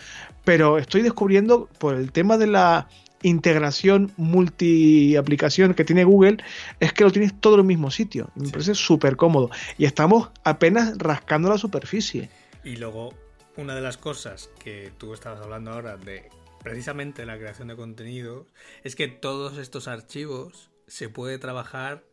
[0.43, 2.89] Pero estoy descubriendo por el tema de la
[3.21, 6.39] integración multi aplicación que tiene Google
[6.81, 8.31] es que lo tienes todo en el mismo sitio.
[8.35, 12.29] Me parece súper cómodo y estamos apenas rascando la superficie
[12.63, 13.13] y luego,
[13.57, 16.29] una de las cosas que tú estabas hablando ahora de
[16.63, 18.47] precisamente la creación de contenido
[18.83, 22.03] es que todos estos archivos se puede trabajar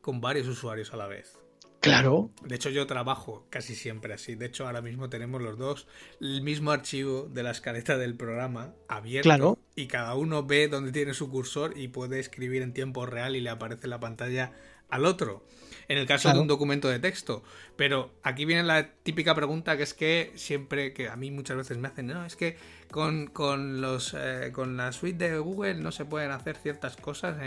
[0.00, 1.38] con varios usuarios a la vez.
[1.80, 2.30] Claro.
[2.44, 4.34] De hecho, yo trabajo casi siempre así.
[4.34, 5.88] De hecho, ahora mismo tenemos los dos
[6.20, 9.28] el mismo archivo de la escaleta del programa abierto.
[9.28, 9.58] Claro.
[9.76, 13.40] Y cada uno ve dónde tiene su cursor y puede escribir en tiempo real y
[13.40, 14.52] le aparece la pantalla
[14.90, 15.42] al otro
[15.90, 17.42] en el caso de un documento de texto.
[17.74, 21.78] Pero aquí viene la típica pregunta que es que siempre, que a mí muchas veces
[21.78, 22.56] me hacen, no, es que
[22.92, 27.38] con, con los, eh, con la suite de Google no se pueden hacer ciertas cosas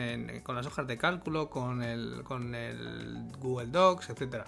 [0.44, 4.46] con las hojas de cálculo, con el, con el Google Docs, etcétera.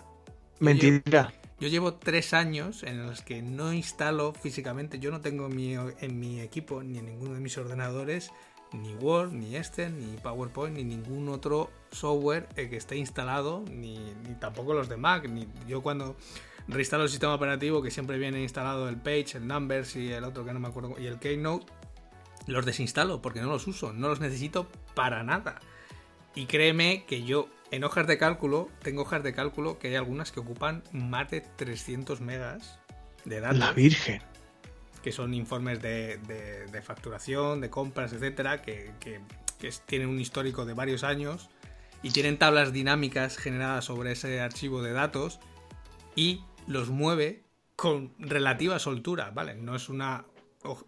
[0.59, 1.33] Mentira.
[1.61, 6.41] Yo llevo tres años en los que no instalo físicamente, yo no tengo en mi
[6.41, 8.33] equipo ni en ninguno de mis ordenadores
[8.73, 13.99] ni Word, ni este, ni PowerPoint, ni ningún otro software eh, que esté instalado, ni,
[14.39, 15.29] tampoco los de Mac.
[15.29, 16.15] Ni, yo cuando
[16.67, 20.45] reinstalo el sistema operativo que siempre viene instalado el Page, el Numbers y el otro
[20.45, 21.65] que no me acuerdo, y el Keynote,
[22.47, 25.59] los desinstalo porque no los uso, no los necesito para nada.
[26.35, 30.31] Y créeme que yo en hojas de cálculo, tengo hojas de cálculo que hay algunas
[30.31, 32.79] que ocupan más de 300 megas
[33.23, 33.57] de datos.
[33.57, 34.21] La Virgen.
[35.05, 38.89] Que son informes de, facturación, de compras, etcétera, que,
[39.85, 41.51] tienen un histórico de varios años
[42.01, 45.39] y tienen tablas dinámicas generadas sobre ese archivo de datos
[46.15, 47.43] y los mueve
[47.75, 49.53] con relativa soltura, ¿vale?
[49.53, 50.25] No es una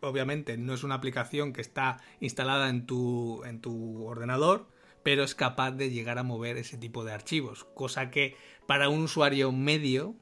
[0.01, 4.67] obviamente no es una aplicación que está instalada en tu, en tu ordenador,
[5.03, 9.03] pero es capaz de llegar a mover ese tipo de archivos, cosa que para un
[9.03, 10.15] usuario medio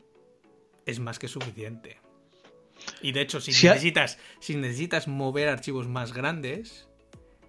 [0.86, 2.05] es más que suficiente.
[3.02, 6.88] Y de hecho, si, necesitas, si necesitas mover archivos más grandes,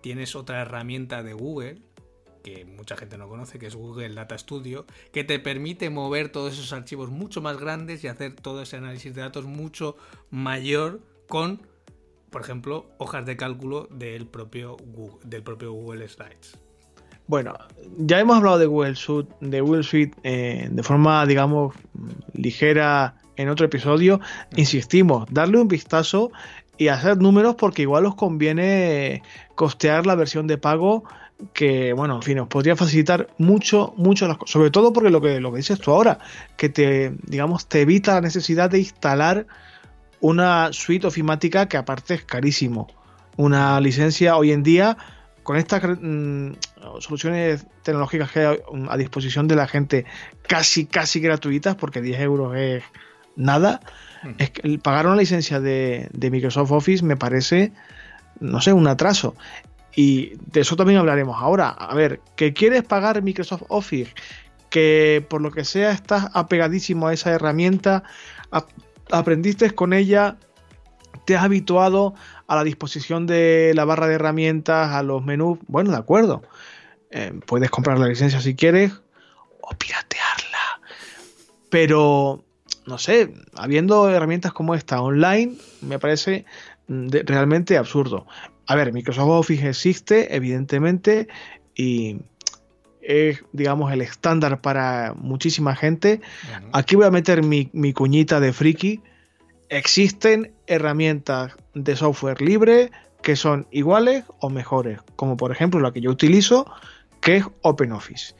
[0.01, 1.83] tienes otra herramienta de Google
[2.47, 6.53] que mucha gente no conoce, que es Google Data Studio, que te permite mover todos
[6.53, 9.97] esos archivos mucho más grandes y hacer todo ese análisis de datos mucho
[10.31, 11.67] mayor con,
[12.31, 16.57] por ejemplo, hojas de cálculo del propio Google, del propio Google Slides.
[17.27, 17.53] Bueno,
[17.97, 21.75] ya hemos hablado de Google Suite, de Google Suite eh, de forma, digamos,
[22.33, 24.21] ligera en otro episodio.
[24.57, 26.31] Insistimos, darle un vistazo
[26.79, 29.23] y hacer números porque igual os conviene
[29.55, 31.05] costear la versión de pago
[31.53, 34.53] que, bueno, en fin, os podría facilitar mucho, mucho las cosas.
[34.53, 36.19] Sobre todo porque lo que, lo que dices tú ahora,
[36.57, 39.47] que te, digamos, te evita la necesidad de instalar
[40.21, 42.89] una suite ofimática que aparte es carísimo.
[43.37, 44.97] Una licencia hoy en día
[45.43, 46.53] con estas mm,
[46.99, 50.05] soluciones tecnológicas que hay a disposición de la gente
[50.49, 52.83] casi, casi gratuitas, porque 10 euros es
[53.37, 53.81] nada,
[54.39, 57.73] es que pagar una licencia de, Microsoft Office me parece,
[58.41, 59.35] no sé, un atraso.
[59.95, 61.71] Y de eso también hablaremos ahora.
[61.71, 64.13] A ver, ¿qué quieres pagar Microsoft Office?
[64.69, 68.03] Que por lo que sea estás apegadísimo a esa herramienta,
[69.11, 70.37] aprendiste con ella,
[71.25, 72.15] te has habituado
[72.47, 76.43] a la disposición de la barra de herramientas, a los menús, bueno, de acuerdo.
[77.11, 78.93] Eh, puedes comprar la licencia si quieres
[79.61, 80.81] o piratearla.
[81.71, 82.45] Pero,
[82.87, 86.45] no sé, habiendo herramientas como esta online, me parece
[86.89, 88.27] mm, realmente absurdo.
[88.67, 91.29] A ver, Microsoft Office existe, evidentemente,
[91.75, 92.19] y
[93.03, 96.21] es, digamos, el estándar para muchísima gente.
[96.73, 99.01] Aquí voy a meter mi, mi cuñita de friki
[99.69, 102.91] existen herramientas de software libre
[103.23, 106.71] que son iguales o mejores, como por ejemplo la que yo utilizo,
[107.21, 108.35] que es OpenOffice.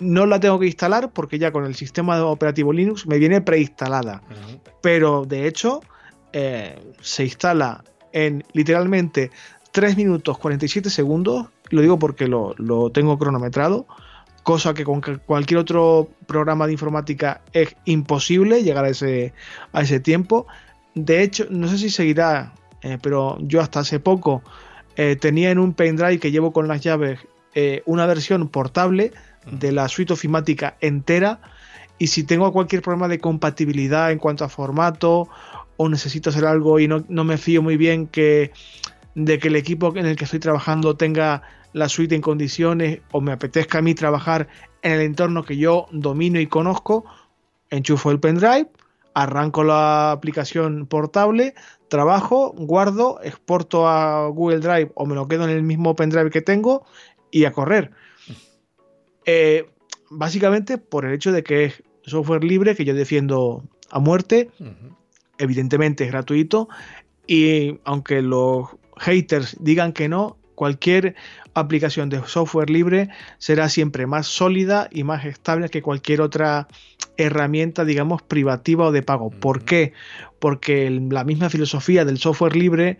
[0.00, 4.22] No la tengo que instalar porque ya con el sistema operativo Linux me viene preinstalada,
[4.80, 5.80] pero de hecho
[6.32, 9.30] eh, se instala en literalmente
[9.72, 13.86] 3 minutos 47 segundos, lo digo porque lo, lo tengo cronometrado,
[14.42, 19.34] cosa que con cualquier otro programa de informática es imposible llegar a ese,
[19.72, 20.46] a ese tiempo.
[20.94, 24.42] De hecho, no sé si seguirá, eh, pero yo hasta hace poco
[24.96, 27.20] eh, tenía en un pendrive que llevo con las llaves
[27.84, 29.10] una versión portable
[29.46, 31.40] de la suite ofimática entera
[31.98, 35.28] y si tengo cualquier problema de compatibilidad en cuanto a formato
[35.76, 38.52] o necesito hacer algo y no, no me fío muy bien que
[39.14, 43.20] de que el equipo en el que estoy trabajando tenga la suite en condiciones o
[43.20, 44.48] me apetezca a mí trabajar
[44.82, 47.04] en el entorno que yo domino y conozco,
[47.70, 48.68] enchufo el pendrive,
[49.14, 51.54] arranco la aplicación portable,
[51.88, 56.42] trabajo, guardo, exporto a Google Drive o me lo quedo en el mismo pendrive que
[56.42, 56.84] tengo
[57.30, 57.90] y a correr.
[59.24, 59.66] Eh,
[60.10, 64.50] básicamente por el hecho de que es software libre que yo defiendo a muerte,
[65.38, 66.68] evidentemente es gratuito
[67.26, 71.14] y aunque los haters digan que no, cualquier
[71.54, 76.68] aplicación de software libre será siempre más sólida y más estable que cualquier otra
[77.16, 79.30] herramienta, digamos, privativa o de pago.
[79.30, 79.92] ¿Por qué?
[80.38, 82.98] Porque la misma filosofía del software libre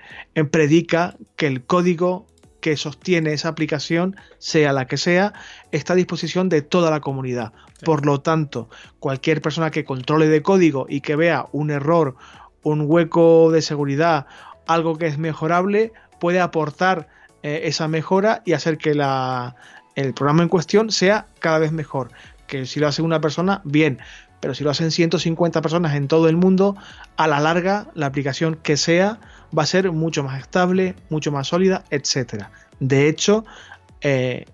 [0.51, 2.27] predica que el código
[2.61, 5.33] que sostiene esa aplicación, sea la que sea,
[5.73, 7.53] está a disposición de toda la comunidad.
[7.85, 8.69] Por lo tanto,
[8.99, 12.17] cualquier persona que controle de código y que vea un error,
[12.63, 14.27] un hueco de seguridad,
[14.67, 17.09] algo que es mejorable, puede aportar
[17.43, 19.57] eh, esa mejora y hacer que la,
[19.95, 22.11] el programa en cuestión sea cada vez mejor.
[22.47, 23.99] Que si lo hace una persona, bien,
[24.41, 26.77] pero si lo hacen 150 personas en todo el mundo,
[27.17, 29.21] a la larga la aplicación que sea
[29.57, 32.45] va a ser mucho más estable, mucho más sólida, etc.
[32.79, 33.45] De hecho,
[34.01, 34.47] eh,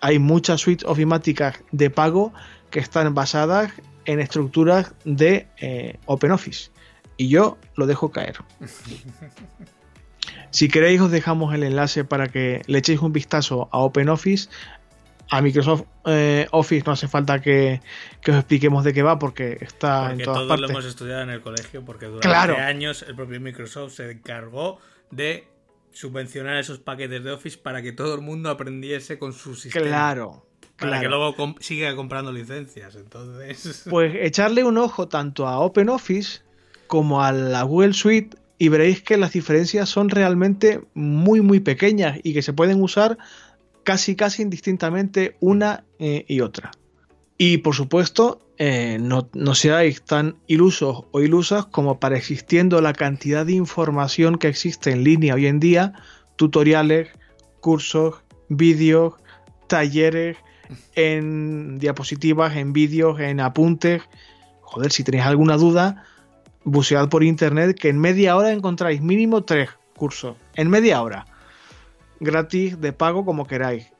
[0.00, 2.32] hay muchas suites ofimáticas de pago
[2.70, 3.72] que están basadas
[4.04, 6.70] en estructuras de eh, OpenOffice.
[7.16, 8.36] Y yo lo dejo caer.
[10.52, 14.48] Si queréis os dejamos el enlace para que le echéis un vistazo a OpenOffice.
[15.30, 17.80] A Microsoft eh, Office no hace falta que,
[18.28, 21.40] os expliquemos de qué va porque está en todas todos lo hemos estudiado en el
[21.40, 24.78] colegio porque durante años el propio Microsoft se encargó
[25.10, 25.46] de
[25.92, 29.86] subvencionar esos paquetes de Office para que todo el mundo aprendiese con su sistema.
[29.86, 30.46] Claro.
[30.76, 32.96] Para que luego siga comprando licencias.
[32.96, 33.84] Entonces.
[33.90, 36.40] Pues echarle un ojo tanto a OpenOffice
[36.86, 42.18] como a la Google Suite y veréis que las diferencias son realmente muy muy pequeñas
[42.22, 43.18] y que se pueden usar
[43.90, 46.70] casi casi indistintamente una eh, y otra.
[47.36, 52.92] Y por supuesto, eh, no, no, seáis tan ilusos o ilusas como para existiendo la
[52.92, 55.94] cantidad de información que existe en línea hoy en día,
[56.36, 57.08] tutoriales,
[57.58, 59.14] cursos, vídeos,
[59.66, 60.36] talleres,
[60.94, 64.02] en diapositivas, en vídeos, en apuntes.
[64.60, 66.04] Joder, si tenéis alguna duda,
[66.62, 70.36] bucead por internet que en media hora encontráis mínimo tres cursos.
[70.54, 71.26] En media hora.
[72.20, 73.92] Gratis, de pago, como queráis.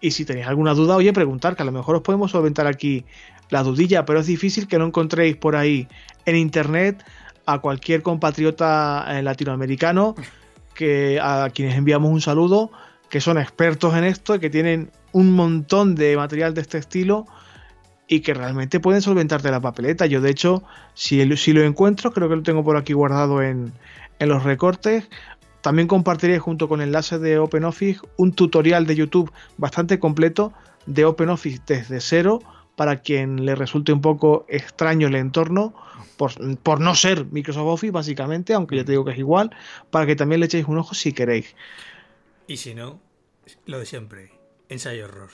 [0.00, 3.04] Y si tenéis alguna duda, oye, preguntar, que a lo mejor os podemos solventar aquí
[3.50, 5.88] la dudilla, pero es difícil que no encontréis por ahí
[6.24, 7.04] en internet
[7.46, 10.14] a cualquier compatriota eh, latinoamericano
[10.74, 12.70] que a quienes enviamos un saludo,
[13.08, 17.26] que son expertos en esto y que tienen un montón de material de este estilo
[18.08, 20.06] y que realmente pueden solventarte la papeleta.
[20.06, 20.62] Yo, de hecho,
[20.94, 23.72] si, si lo encuentro, creo que lo tengo por aquí guardado en,
[24.18, 25.08] en los recortes.
[25.66, 30.52] También compartiré junto con el enlace de OpenOffice un tutorial de YouTube bastante completo
[30.86, 32.38] de OpenOffice desde cero
[32.76, 35.74] para quien le resulte un poco extraño el entorno,
[36.16, 39.50] por, por, no ser Microsoft Office básicamente, aunque ya te digo que es igual,
[39.90, 41.56] para que también le echéis un ojo si queréis.
[42.46, 43.00] Y si no,
[43.64, 44.30] lo de siempre,
[44.68, 45.30] ensayo error.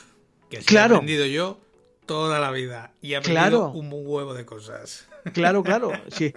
[0.48, 0.94] Que claro.
[0.94, 1.60] he aprendido yo
[2.06, 5.06] toda la vida y he aprendido un huevo de cosas.
[5.34, 5.92] Claro, claro.
[6.08, 6.32] Sí.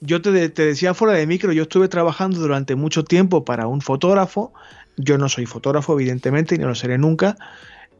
[0.00, 3.80] Yo te, te, decía fuera de micro, yo estuve trabajando durante mucho tiempo para un
[3.80, 4.52] fotógrafo.
[4.96, 7.36] Yo no soy fotógrafo, evidentemente, ni lo seré nunca.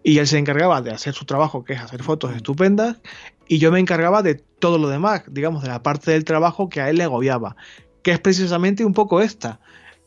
[0.02, 2.96] Y él se encargaba de hacer su trabajo, que es hacer fotos estupendas,
[3.46, 6.80] y yo me encargaba de todo lo demás, digamos, de la parte del trabajo que
[6.80, 7.56] a él le agobiaba,
[8.02, 9.60] que es precisamente un poco esta,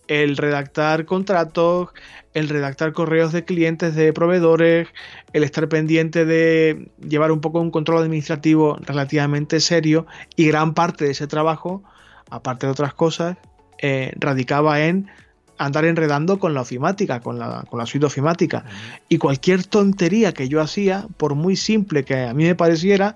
[0.07, 1.89] el redactar contratos,
[2.33, 4.87] el redactar correos de clientes, de proveedores,
[5.33, 11.05] el estar pendiente de llevar un poco un control administrativo relativamente serio y gran parte
[11.05, 11.83] de ese trabajo,
[12.29, 13.37] aparte de otras cosas,
[13.79, 15.09] eh, radicaba en
[15.57, 18.65] andar enredando con la ofimática, con la, con la suite ofimática.
[19.07, 23.15] Y cualquier tontería que yo hacía, por muy simple que a mí me pareciera,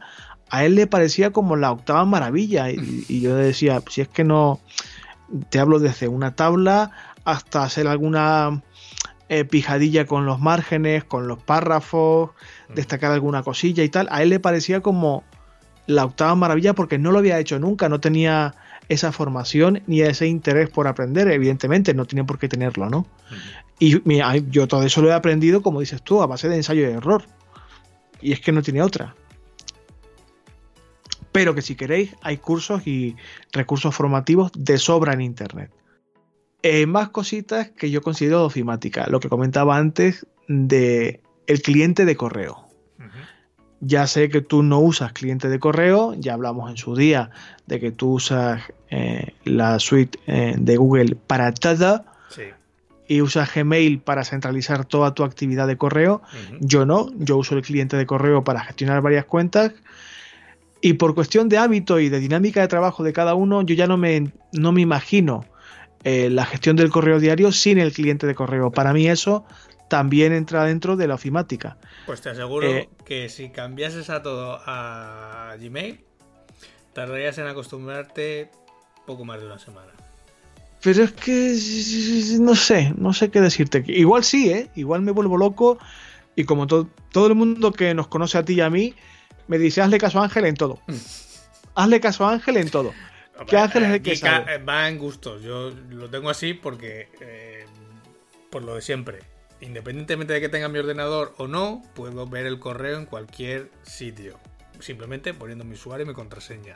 [0.50, 2.70] a él le parecía como la octava maravilla.
[2.70, 4.62] Y, y yo decía, si es que no,
[5.50, 6.92] te hablo desde una tabla
[7.26, 8.64] hasta hacer alguna
[9.30, 12.32] eh, pijadilla con los márgenes, con los párrafos,
[12.74, 14.08] destacar alguna cosilla y tal.
[14.12, 15.24] A él le parecía como
[15.86, 18.56] la octava maravilla porque no lo había hecho nunca, no tenía
[18.90, 23.06] esa formación ni ese interés por aprender, evidentemente, no tiene por qué tenerlo, ¿no?
[23.80, 24.02] Y
[24.50, 27.26] yo todo eso lo he aprendido, como dices tú, a base de ensayo y error.
[28.22, 29.16] Y es que no tiene otra.
[31.38, 33.16] Pero que si queréis, hay cursos y
[33.52, 35.70] recursos formativos de sobra en Internet.
[36.64, 39.06] Eh, más cositas que yo considero ofimática.
[39.08, 42.66] Lo que comentaba antes de el cliente de correo.
[43.82, 47.30] Ya sé que tú no usas cliente de correo, ya hablamos en su día
[47.68, 52.04] de que tú usas eh, la suite eh, de Google para todo
[53.08, 56.24] y usas Gmail para centralizar toda tu actividad de correo.
[56.62, 59.74] Yo no, yo uso el cliente de correo para gestionar varias cuentas
[60.82, 63.88] y por cuestión de hábito y de dinámica de trabajo de cada uno, yo ya
[63.88, 65.46] no me, no me imagino
[66.04, 68.72] eh, la gestión del correo diario sin el cliente de correo.
[68.72, 69.46] Para mí eso
[69.90, 71.78] también entra dentro de la ofimática.
[72.06, 76.00] Pues te aseguro eh, que si cambiases a todo a Gmail,
[76.94, 78.50] tardarías en acostumbrarte
[79.06, 79.92] poco más de una semana.
[80.82, 81.58] Pero es que
[82.40, 83.84] no sé, no sé qué decirte.
[83.88, 84.70] Igual sí, ¿eh?
[84.76, 85.80] Igual me vuelvo loco
[86.36, 88.94] y como todo el mundo que nos conoce a ti y a mí,
[89.48, 90.80] me dice hazle caso a Ángel en todo.
[91.76, 92.94] hazle caso a Ángel en todo.
[93.48, 94.58] ¿Qué Ángel es el que sabe?
[94.58, 95.44] Va en gustos.
[95.44, 97.10] Yo lo tengo así porque.
[97.22, 97.66] Eh,
[98.50, 99.20] por lo de siempre.
[99.62, 104.40] Independientemente de que tenga mi ordenador o no, puedo ver el correo en cualquier sitio.
[104.80, 106.76] Simplemente poniendo mi usuario y mi contraseña.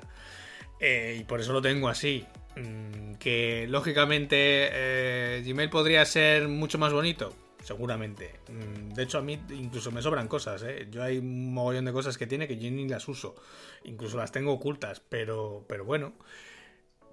[0.80, 2.26] Eh, y por eso lo tengo así.
[2.56, 8.40] Mm, que lógicamente eh, Gmail podría ser mucho más bonito seguramente.
[8.50, 10.88] Mm, de hecho, a mí incluso me sobran cosas, ¿eh?
[10.92, 13.36] Yo hay un mogollón de cosas que tiene que yo ni las uso.
[13.84, 16.14] Incluso las tengo ocultas, pero, pero bueno.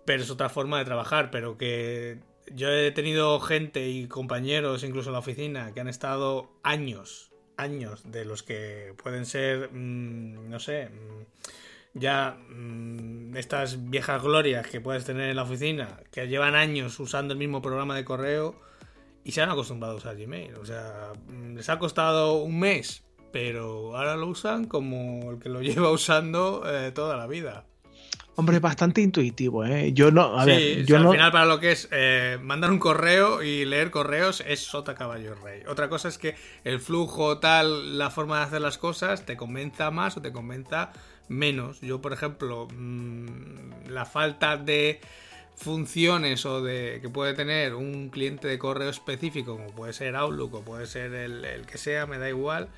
[0.05, 2.19] Pero es otra forma de trabajar, pero que
[2.55, 8.11] yo he tenido gente y compañeros, incluso en la oficina, que han estado años, años,
[8.11, 11.25] de los que pueden ser, mm, no sé, mm,
[11.95, 12.39] ya
[13.35, 17.61] estas viejas glorias que puedes tener en la oficina, que llevan años usando el mismo
[17.61, 18.68] programa de correo
[19.29, 20.55] y se han acostumbrado a usar Gmail.
[20.55, 25.51] O sea, mm, les ha costado un mes, pero ahora lo usan como el que
[25.51, 27.67] lo lleva usando eh, toda la vida.
[28.37, 29.93] Hombre, bastante intuitivo, ¿eh?
[29.93, 33.43] Yo no, a ver, yo al final para lo que es eh, mandar un correo
[33.43, 35.63] y leer correos es sota caballo rey.
[35.69, 39.91] Otra cosa es que el flujo tal, la forma de hacer las cosas te convenza
[39.91, 40.93] más o te convenza
[41.29, 41.83] menos.
[41.83, 45.01] Yo, por ejemplo, mm, la falta de
[45.59, 50.55] funciones o de que puede tener un cliente de correo específico, como puede ser Outlook
[50.55, 52.69] o puede ser el, que sea, me da igual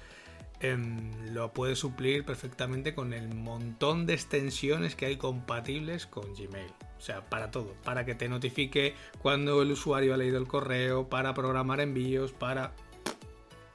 [0.60, 6.70] Em, lo puedes suplir perfectamente con el montón de extensiones que hay compatibles con Gmail.
[6.98, 11.08] O sea, para todo, para que te notifique cuando el usuario ha leído el correo,
[11.08, 12.74] para programar envíos, para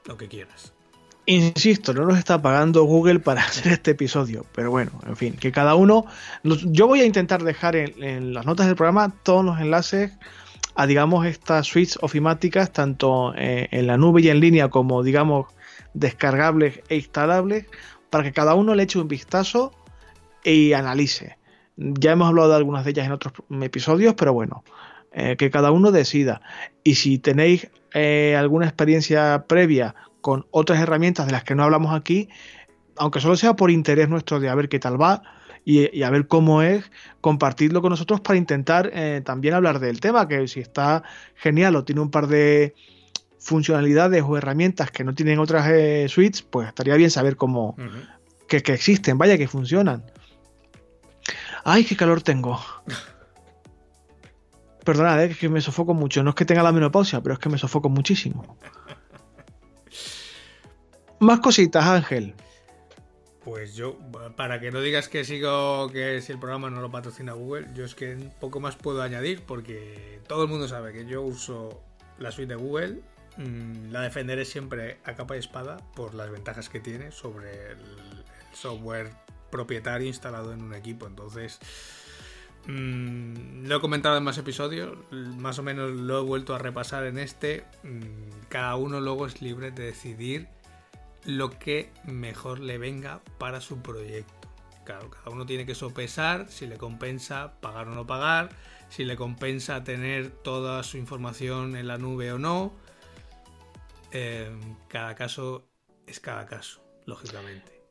[0.04, 0.75] lo que quieras.
[1.28, 5.50] Insisto, no nos está pagando Google para hacer este episodio, pero bueno, en fin, que
[5.50, 6.06] cada uno...
[6.44, 10.12] Yo voy a intentar dejar en, las notas del programa todos los enlaces
[10.76, 15.46] a, digamos, estas suites ofimáticas, tanto eh, en la nube y en línea como, digamos,
[15.94, 17.66] descargables e instalables
[18.10, 19.72] para que cada uno le eche un vistazo
[20.44, 21.38] y analice.
[21.76, 24.62] Ya hemos hablado de algunas de ellas en otros episodios, pero bueno,
[25.12, 26.40] eh, que cada uno decida.
[26.84, 29.94] Y si tenéis eh, alguna experiencia previa
[30.26, 32.28] con otras herramientas de las que no hablamos aquí,
[32.96, 35.22] aunque solo sea por interés nuestro de a ver qué tal va
[35.64, 40.26] y, a ver cómo es, compartidlo con nosotros para intentar eh, también hablar del tema,
[40.26, 41.04] que si está
[41.36, 42.74] genial o tiene un par de
[43.38, 47.76] funcionalidades o herramientas que no tienen otras eh, suites, pues estaría bien saber cómo
[48.48, 50.10] que, existen, vaya que funcionan.
[51.62, 52.58] Ay, qué calor tengo.
[54.84, 56.24] Perdonad, eh, que me sofoco mucho.
[56.24, 58.58] No es que tenga la menopausia, pero es que me sofoco muchísimo.
[61.20, 62.34] Más cositas, Ángel.
[63.44, 63.96] Pues yo,
[64.36, 67.84] para que no digas que sigo, que si el programa no lo patrocina Google, yo
[67.84, 71.80] es que poco más puedo añadir porque todo el mundo sabe que yo uso
[72.18, 73.02] la suite de Google
[73.36, 77.78] Mm, la defenderé siempre a capa y espada por las ventajas que tiene sobre el,
[78.52, 79.10] software
[79.50, 81.06] propietario instalado en un equipo.
[81.06, 81.58] Entonces,
[82.66, 87.04] mm, lo he comentado en más episodios, más o menos lo he vuelto a repasar
[87.04, 87.64] en este.
[87.82, 90.48] Mm, cada uno luego es libre de decidir
[91.26, 94.48] lo que mejor le venga para su proyecto.
[94.84, 98.50] Claro, cada uno tiene que sopesar si le compensa pagar o no pagar,
[98.88, 102.72] si le compensa tener toda su información en la nube o no
[104.88, 105.68] cada caso
[106.06, 107.82] es cada caso, lógicamente.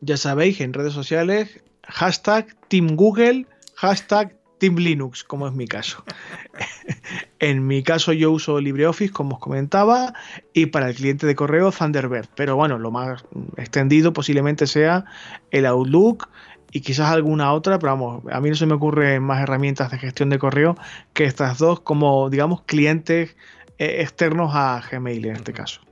[0.00, 6.04] Ya sabéis, en redes sociales, hashtag Team Google, hashtag Team Linux, como es mi caso.
[7.50, 10.14] en mi caso yo uso LibreOffice, como os comentaba,
[10.54, 12.28] y para el cliente de correo Thunderbird.
[12.34, 13.24] Pero bueno, lo más
[13.58, 15.04] extendido posiblemente sea
[15.50, 16.28] el Outlook
[16.72, 19.98] y quizás alguna otra, pero vamos, a mí no se me ocurren más herramientas de
[19.98, 20.76] gestión de correo
[21.12, 23.36] que estas dos como, digamos, clientes
[23.78, 25.82] eh, externos a Gmail en este caso.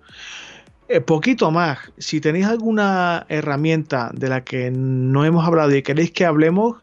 [0.89, 6.13] Eh, poquito más, si tenéis alguna herramienta de la que no hemos hablado y queréis
[6.13, 6.77] que hablemos,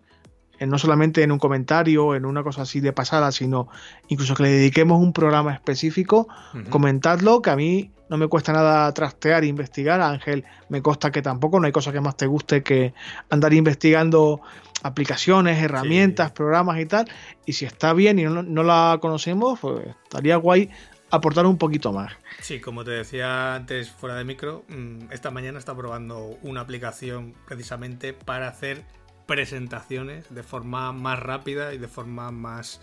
[0.68, 3.70] no solamente en un comentario, en una cosa así de pasada, sino
[4.08, 6.28] incluso que le dediquemos un programa específico,
[6.70, 10.02] comentadlo, que a mí no me cuesta nada trastear e investigar.
[10.02, 12.94] Ángel, me consta que tampoco, no hay cosa que más te guste que
[13.30, 14.42] andar investigando
[14.84, 17.08] aplicaciones, herramientas, programas y tal.
[17.46, 20.70] Y si está bien y no, la conocemos, pues estaría guay
[21.12, 22.12] aportar un poquito más.
[22.42, 27.34] Sí, como te decía antes fuera de micro, mm, esta mañana está probando una aplicación
[27.48, 28.84] precisamente para hacer
[29.30, 32.82] presentaciones de forma más rápida y de forma más...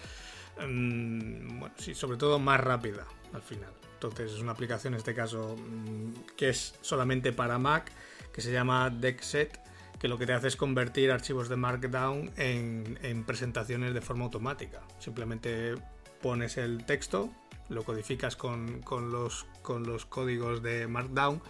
[0.65, 3.73] Mm, bueno, sí, sobre todo más rápida al final.
[3.95, 7.91] Entonces es una aplicación en este caso mm, que es solamente para Mac,
[8.33, 9.59] que se llama DeckSet
[9.99, 14.83] que lo que te hace es convertir archivos de Markdown en, presentaciones de forma automática.
[15.01, 15.75] Simplemente
[16.23, 17.33] pones el texto,
[17.71, 21.43] lo codificas con, los, con los códigos de Markdown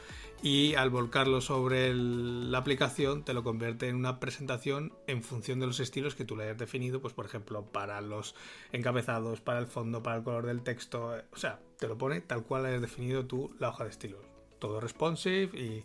[0.42, 5.66] y al volcarlo sobre la aplicación te lo convierte en una presentación en función de
[5.66, 8.34] los estilos que tú le hayas definido, pues por ejemplo para los
[8.72, 12.44] encabezados, para el fondo, para el color del texto, o sea, te lo pone tal
[12.44, 14.20] cual hayas definido tú la hoja de estilos.
[14.58, 15.84] Todo responsive y,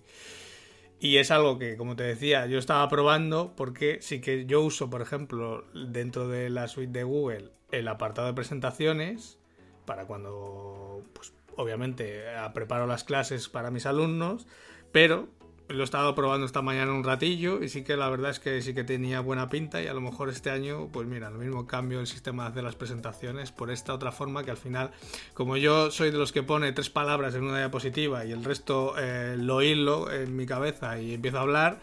[1.00, 4.90] y es algo que, como te decía, yo estaba probando porque sí que yo uso,
[4.90, 9.40] por ejemplo, dentro de la suite de Google, el apartado de presentaciones
[9.86, 12.24] para cuando, pues, obviamente,
[12.54, 14.48] preparo las clases para mis alumnos,
[14.92, 15.30] pero
[15.74, 18.62] lo he estado probando esta mañana un ratillo y sí que la verdad es que
[18.62, 21.68] sí que tenía buena pinta y a lo mejor este año, pues mira, lo mismo
[21.68, 24.92] cambio el sistema de hacer las presentaciones por esta otra forma que al final,
[25.34, 28.96] como yo soy de los que pone tres palabras en una diapositiva y el resto
[28.98, 31.80] eh, lo hilo en mi cabeza y empiezo a hablar,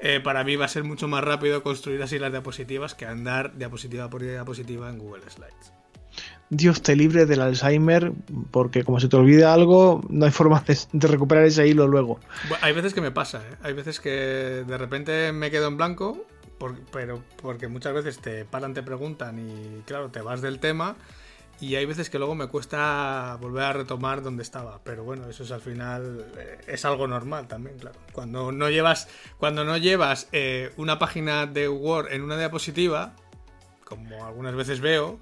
[0.00, 3.56] eh, para mí va a ser mucho más rápido construir así las diapositivas que andar
[3.56, 5.83] diapositiva por diapositiva en Google Slides.
[6.50, 8.12] Dios te libre del Alzheimer,
[8.50, 12.20] porque como se te olvida algo, no hay forma de, recuperar ese hilo luego.
[12.60, 13.56] hay veces que me pasa, ¿eh?
[13.62, 16.26] hay veces que de repente me quedo en blanco,
[16.92, 20.96] pero porque muchas veces te paran, te preguntan y claro, te vas del tema.
[21.60, 24.80] Y hay veces que luego me cuesta volver a retomar donde estaba.
[24.82, 26.26] Pero bueno, eso es al final.
[26.36, 27.98] Eh, es algo normal también, claro.
[28.12, 29.08] Cuando no llevas.
[29.38, 33.14] Cuando no llevas eh, una página de Word en una diapositiva.
[33.84, 35.18] Como algunas veces veo.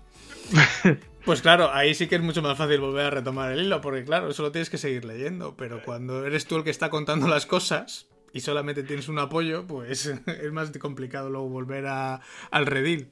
[1.24, 4.02] Pues claro, ahí sí que es mucho más fácil volver a retomar el hilo, porque
[4.02, 7.28] claro, eso lo tienes que seguir leyendo, pero cuando eres tú el que está contando
[7.28, 12.66] las cosas y solamente tienes un apoyo, pues es más complicado luego volver a, al
[12.66, 13.10] redil.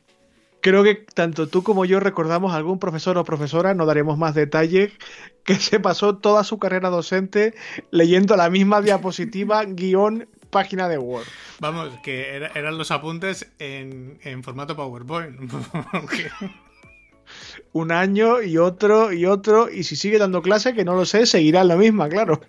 [0.61, 4.35] Creo que tanto tú como yo recordamos a algún profesor o profesora, no daremos más
[4.35, 4.93] detalles,
[5.45, 7.55] que se pasó toda su carrera docente
[7.93, 11.27] leyendo la misma diapositiva, guion, página de Word.
[11.61, 15.39] Vamos, que eran los apuntes en, en formato PowerPoint.
[17.73, 21.27] un año y otro y otro, y si sigue dando clase, que no lo sé,
[21.27, 22.41] seguirá en la misma, claro.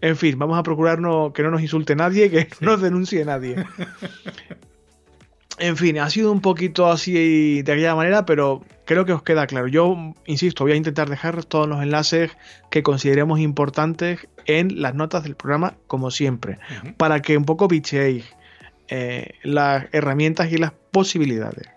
[0.00, 0.98] En fin, vamos a procurar
[1.32, 3.56] que no nos insulte nadie, que no nos denuncie nadie.
[5.58, 9.46] En fin, ha sido un poquito así de aquella manera, pero creo que os queda
[9.46, 9.68] claro.
[9.68, 12.30] Yo, insisto, voy a intentar dejar todos los enlaces
[12.70, 16.58] que consideremos importantes en las notas del programa, como siempre,
[16.96, 18.24] para que un poco bicheéis
[18.88, 21.68] eh, las herramientas y las posibilidades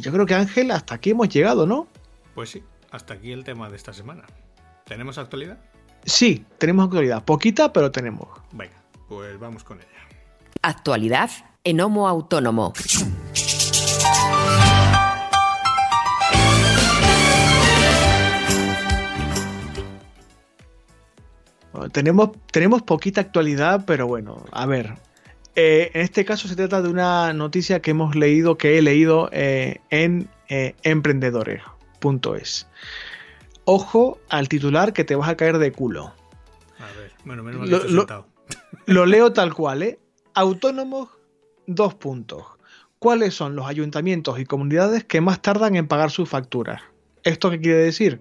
[0.00, 1.86] yo creo que Ángel, hasta aquí hemos llegado, ¿no?
[2.34, 4.24] Pues sí, hasta aquí el tema de esta semana.
[4.84, 5.58] ¿Tenemos actualidad?
[6.04, 7.24] Sí, tenemos actualidad.
[7.24, 8.28] Poquita, pero tenemos.
[8.52, 8.76] Venga,
[9.08, 9.88] pues vamos con ella.
[10.62, 11.30] Actualidad
[11.64, 12.72] en Homo Autónomo.
[21.92, 24.94] Tenemos, tenemos poquita actualidad, pero bueno, a ver,
[25.56, 29.28] eh, en este caso se trata de una noticia que hemos leído, que he leído
[29.32, 32.66] eh, en eh, emprendedores.es.
[33.64, 36.12] Ojo al titular que te vas a caer de culo.
[36.78, 38.26] A ver, bueno, menos mal lo,
[38.86, 39.98] lo, leo tal cual, ¿eh?
[40.34, 41.08] Autónomos,
[41.66, 42.44] dos puntos.
[42.98, 46.82] ¿Cuáles son los ayuntamientos y comunidades que más tardan en pagar sus facturas?
[47.22, 48.20] ¿Esto qué quiere decir?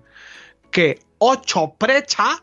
[0.72, 2.42] Que ocho prechas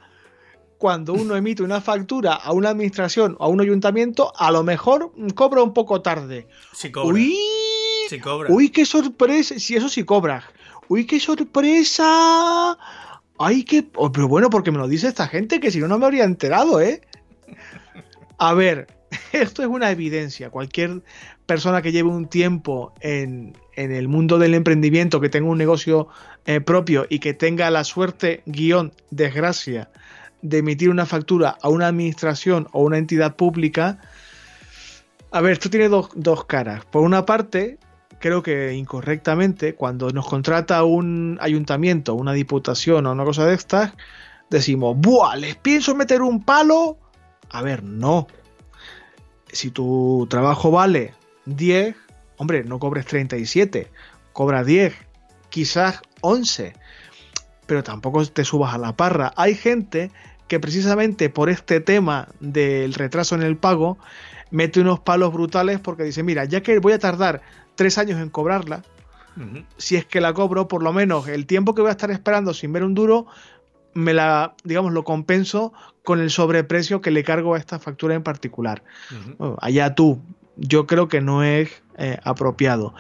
[0.87, 5.11] cuando uno emite una factura a una administración o a un ayuntamiento, a lo mejor
[5.35, 6.47] cobra un poco tarde.
[6.73, 7.13] Sí cobra.
[7.13, 7.37] Uy,
[8.23, 8.49] cobra.
[8.53, 9.59] uy, qué sorpresa.
[9.59, 10.45] Si eso sí cobra.
[10.87, 12.79] Uy, qué sorpresa.
[13.37, 13.89] Ay, qué.
[13.97, 16.23] Oh, pero bueno, porque me lo dice esta gente, que si no, no me habría
[16.23, 17.01] enterado, ¿eh?
[18.39, 18.87] A ver,
[19.33, 20.51] esto es una evidencia.
[20.51, 21.03] Cualquier
[21.47, 26.07] persona que lleve un tiempo en, el mundo del emprendimiento, que tenga un negocio
[26.45, 29.91] eh, propio y que tenga la suerte, guion, desgracia,
[30.49, 33.99] de emitir una factura a una administración o una entidad pública,
[35.33, 36.85] a ver, esto tiene dos, caras.
[36.85, 37.79] Por una parte,
[38.21, 43.93] creo que incorrectamente, cuando nos contrata un ayuntamiento, una diputación o una cosa de estas,
[44.51, 45.37] decimos, ¡buah!
[45.37, 46.99] ¿Les pienso meter un palo?
[47.51, 48.29] A ver, no.
[49.53, 51.15] Si tu trabajo vale
[51.47, 51.97] 10,
[52.37, 53.91] hombre, no cobres 37,
[54.33, 54.95] cobra 10,
[55.51, 56.75] quizás 11
[57.67, 59.33] pero tampoco te subas a la parra.
[59.37, 60.11] Hay gente
[60.49, 63.99] que precisamente por este tema del retraso en el pago
[64.51, 67.43] mete unos palos brutales porque dice, mira, ya que voy a tardar
[67.75, 68.83] tres años en cobrarla,
[69.77, 72.55] si es que la cobro, por lo menos el tiempo que voy a estar esperando
[72.55, 73.27] sin ver un duro,
[73.93, 75.73] me la, digamos, lo compenso
[76.05, 78.83] con el sobreprecio que le cargo a esta factura en particular.
[79.61, 80.23] allá tú,
[80.57, 82.95] yo creo que no es eh, apropiado.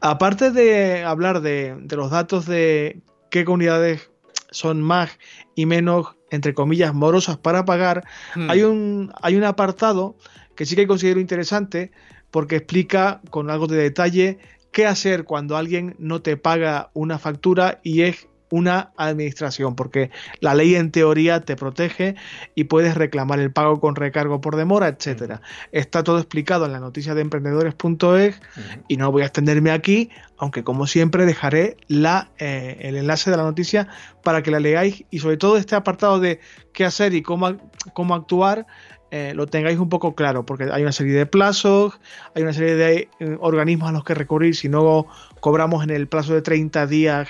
[0.00, 4.10] Aparte de hablar de, de los datos de qué comunidades
[4.50, 5.18] son más
[5.54, 8.04] y menos, entre comillas, morosas para pagar,
[8.34, 8.50] hmm.
[8.50, 10.16] hay, un, hay un apartado
[10.54, 11.92] que sí que considero interesante
[12.30, 14.38] porque explica con algo de detalle
[14.72, 20.54] qué hacer cuando alguien no te paga una factura y es una administración, porque la
[20.54, 22.16] ley en teoría te protege
[22.54, 25.42] y puedes reclamar el pago con recargo por demora, etcétera.
[25.72, 28.40] Está todo explicado en la noticia de emprendedores.es
[28.88, 33.36] y no voy a extenderme aquí, aunque como siempre dejaré la, eh, el enlace de
[33.36, 33.88] la noticia
[34.22, 36.40] para que la leáis y sobre todo este apartado de
[36.72, 37.56] qué hacer y cómo,
[37.92, 38.66] cómo actuar.
[39.10, 41.98] Eh, lo tengáis un poco claro, porque hay una serie de plazos,
[42.34, 45.06] hay una serie de eh, organismos a los que recurrir si no
[45.40, 47.28] cobramos en el plazo de 30 días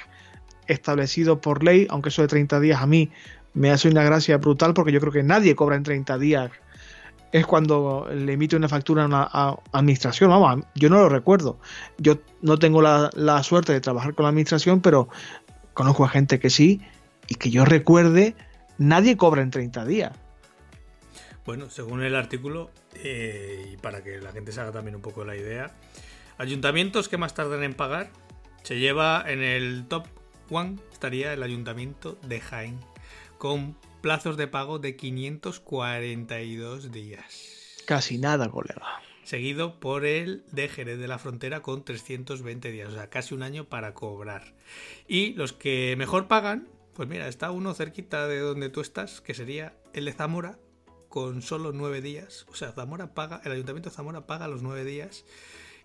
[0.68, 3.10] establecido por ley, aunque eso de 30 días a mí
[3.54, 6.50] me hace una gracia brutal porque yo creo que nadie cobra en 30 días.
[7.32, 10.30] Es cuando le emite una factura a una administración.
[10.30, 11.58] Vamos, yo no lo recuerdo.
[11.98, 15.08] Yo no tengo la, suerte de trabajar con la administración, pero
[15.74, 16.80] conozco a gente que sí
[17.26, 18.34] y que yo recuerde,
[18.78, 20.12] nadie cobra en 30 días.
[21.44, 25.24] Bueno, según el artículo, eh, y para que la gente se haga también un poco
[25.24, 25.74] la idea,
[26.38, 28.10] ayuntamientos que más tardan en pagar,
[28.62, 30.06] se lleva en el top
[30.51, 32.78] one, estaría el ayuntamiento de Jaén,
[33.38, 37.82] con plazos de pago de 542 días.
[37.86, 39.01] Casi nada, colega.
[39.24, 43.42] Seguido por el de Jerez de la Frontera con 320 días, o sea, casi un
[43.42, 44.55] año para cobrar.
[45.07, 49.34] Y los que mejor pagan, pues mira, está uno cerquita de donde tú estás, que
[49.34, 50.59] sería el de Zamora,
[51.09, 52.46] con solo nueve días.
[52.51, 55.24] O sea, Zamora paga, el Ayuntamiento de Zamora paga los nueve días.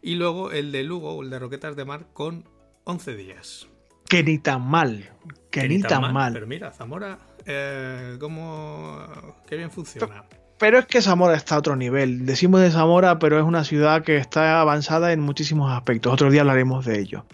[0.02, 2.48] Y luego el de Lugo, el de Roquetas de Mar, con
[2.84, 3.68] 11 días.
[4.14, 5.10] Que ni tan mal.
[5.50, 9.00] Que, ni, tan, mal, Pero mira, Zamora, eh, ¿cómo.
[9.48, 10.24] Qué bien funciona.
[10.60, 12.28] Pero, es que Zamora está a otro nivel.
[12.28, 16.14] Decimos de Zamora, pero es una ciudad que está avanzada en muchísimos aspectos.
[16.14, 17.26] Otro día hablaremos de ello.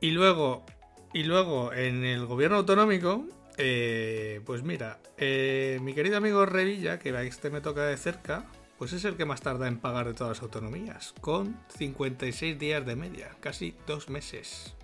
[0.00, 0.66] Y luego,
[1.12, 3.24] y luego en el gobierno autonómico,
[3.56, 8.44] eh, pues mira, eh, mi querido amigo Revilla, que este me toca de cerca,
[8.76, 12.84] pues es el que más tarda en pagar de todas las autonomías, con 56 días
[12.84, 14.74] de media, casi dos meses.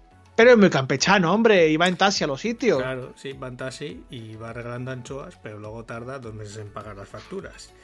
[0.41, 2.79] Pero es muy campechano, hombre, y va en taxi a los sitios.
[2.79, 6.73] Claro, sí, va en taxi y va regalando anchoas, pero luego tarda dos meses en
[6.73, 7.75] pagar las facturas.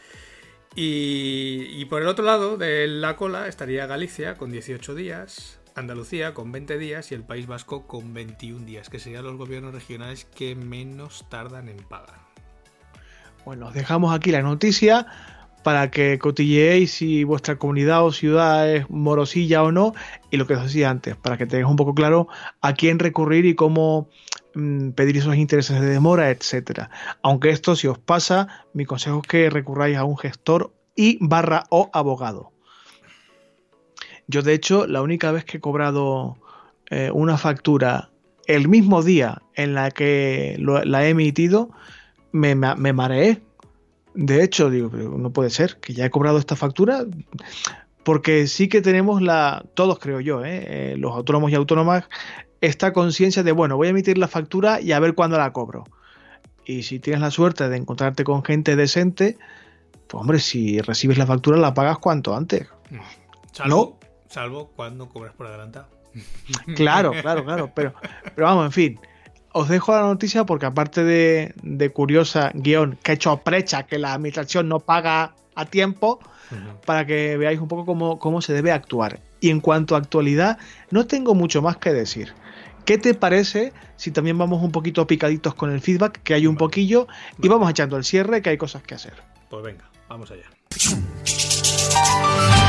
[0.74, 6.32] Y, y por el otro lado de la cola estaría Galicia con 18 días, Andalucía
[6.32, 10.24] con 20 días y el País Vasco con 21 días, que serían los gobiernos regionales
[10.24, 12.20] que menos tardan en pagar.
[13.44, 15.06] Bueno, os dejamos aquí la noticia
[15.66, 19.94] para que cotilleéis si vuestra comunidad o ciudad es morosilla o no,
[20.30, 22.28] y lo que os decía antes, para que tengáis un poco claro
[22.60, 24.08] a quién recurrir y cómo
[24.54, 26.88] mm, pedir esos intereses de demora, etcétera.
[27.20, 31.64] Aunque esto, si os pasa, mi consejo es que recurráis a un gestor y barra
[31.70, 32.52] o abogado.
[34.28, 36.36] Yo, de hecho, la única vez que he cobrado
[36.90, 38.10] eh, una factura
[38.46, 41.70] el mismo día en la que la he emitido,
[42.30, 43.42] me, mareé.
[44.16, 47.04] De hecho, digo, no puede ser que ya he cobrado esta factura.
[48.02, 52.04] Porque sí que tenemos la, todos creo yo, eh, eh, los autónomos y autónomas,
[52.60, 55.84] esta conciencia de, bueno, voy a emitir la factura y a ver cuándo la cobro.
[56.64, 59.36] Y si tienes la suerte de encontrarte con gente decente,
[60.06, 62.68] pues hombre, si recibes la factura la pagas cuanto antes.
[63.66, 63.98] ¿No?
[64.28, 65.88] Salvo cuando cobras por adelantado.
[66.76, 67.72] Claro, claro, claro.
[67.74, 67.92] Pero,
[68.34, 69.00] pero vamos, en fin.
[69.58, 74.12] Os dejo la noticia porque aparte de, curiosa guion que he hecho precha que la
[74.12, 76.20] administración no paga a tiempo,
[76.84, 79.20] para que veáis un poco cómo, cómo se debe actuar.
[79.40, 80.58] Y en cuanto a actualidad,
[80.90, 82.34] no tengo mucho más que decir.
[82.84, 86.58] ¿Qué te parece si también vamos un poquito picaditos con el feedback, que hay un
[86.58, 87.08] poquillo,
[87.42, 89.14] y vamos echando el cierre, que hay cosas que hacer?
[89.48, 90.50] Pues venga, vamos allá.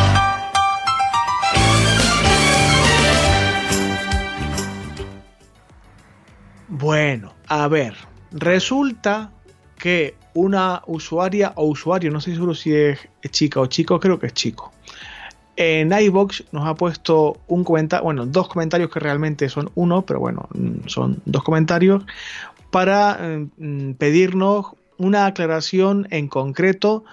[6.68, 7.95] Bueno, a ver,
[8.32, 9.32] resulta
[9.78, 12.99] que una usuaria o usuario, no sé seguro si es
[13.32, 14.72] chica o chico, creo que es chico.
[15.55, 20.20] En iBox nos ha puesto un comentario, bueno, dos comentarios que realmente son uno, pero
[20.20, 20.47] bueno,
[20.86, 22.03] son dos comentarios
[22.70, 27.05] para mm, pedirnos una aclaración en concreto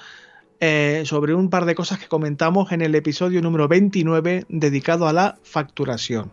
[0.61, 5.13] eh, sobre un par de cosas que comentamos en el episodio número 29 dedicado a
[5.13, 6.31] la facturación.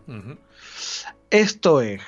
[1.30, 2.02] Esto es,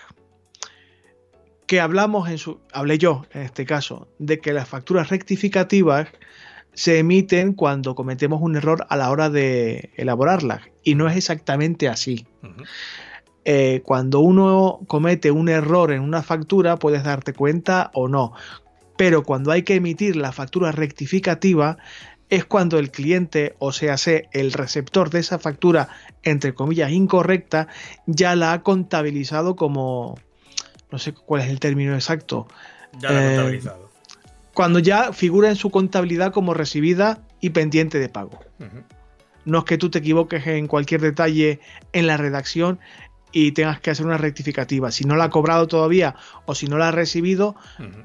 [1.67, 6.09] que hablamos en su, hablé yo en este caso, de que las facturas rectificativas
[6.75, 11.89] se emiten cuando cometemos un error a la hora de elaborarlas y no es exactamente
[11.89, 12.27] así.
[13.45, 18.33] Eh, cuando uno comete un error en una factura puedes darte cuenta o no,
[18.97, 21.79] pero cuando hay que emitir la factura rectificativa
[22.31, 23.97] es cuando el cliente, o sea,
[24.33, 25.89] el receptor de esa factura,
[26.23, 27.69] entre comillas, incorrecta,
[28.07, 30.19] ya la ha contabilizado como,
[30.95, 32.47] no sé cuál es el término exacto.
[33.01, 33.91] Ya la eh, contabilizado.
[34.55, 38.39] Cuando ya figura en su contabilidad como recibida y pendiente de pago.
[39.45, 41.59] No es que tú te equivoques en cualquier detalle
[41.93, 42.79] en la redacción
[43.33, 44.93] y tengas que hacer una rectificativa.
[44.93, 46.15] Si no la ha cobrado todavía
[46.47, 47.57] o si no la ha recibido,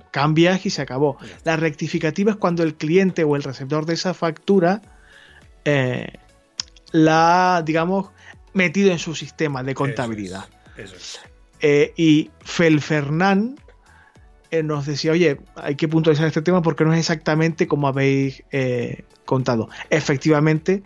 [0.10, 1.20] cambias y se acabó.
[1.44, 4.82] La rectificativa es cuando el cliente o el receptor de esa factura
[5.64, 6.14] eh,
[6.92, 8.10] la ha, digamos,
[8.54, 10.46] metido en su sistema de contabilidad.
[10.76, 11.20] Eso es.
[11.62, 13.56] Eh, y Felfernán
[14.52, 18.44] eh, nos decía, oye, hay que puntualizar este tema porque no es exactamente como habéis
[18.52, 19.70] eh, contado.
[19.90, 20.84] Efectivamente,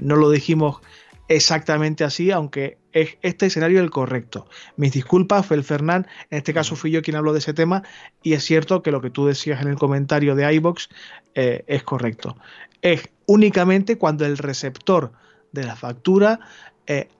[0.00, 0.80] no lo dijimos
[1.28, 4.46] exactamente así, aunque es este escenario el correcto.
[4.76, 7.82] Mis disculpas, Felfernán, en este caso fui yo quien habló de ese tema
[8.22, 10.88] y es cierto que lo que tú decías en el comentario de iBox
[11.34, 12.36] es correcto.
[12.82, 15.12] Es únicamente cuando el receptor
[15.52, 16.40] de la factura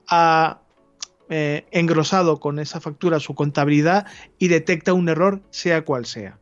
[0.08, 0.62] ha
[1.34, 4.04] eh, engrosado con esa factura su contabilidad
[4.38, 6.38] y detecta un error, sea cual sea.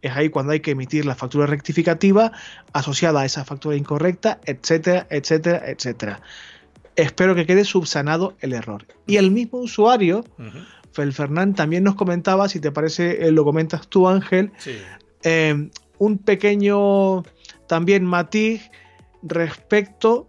[0.00, 2.30] es ahí cuando hay que emitir la factura rectificativa
[2.72, 6.20] asociada a esa factura incorrecta, etcétera, etcétera, etcétera.
[6.94, 8.86] Espero que quede subsanado el error.
[9.08, 10.24] Y el mismo usuario,
[10.92, 14.52] Fel Fernán, también nos comentaba, si te parece, eh, lo comentas tú, Ángel,
[15.24, 17.24] eh, un pequeño
[17.66, 18.70] también matiz
[19.24, 20.28] respecto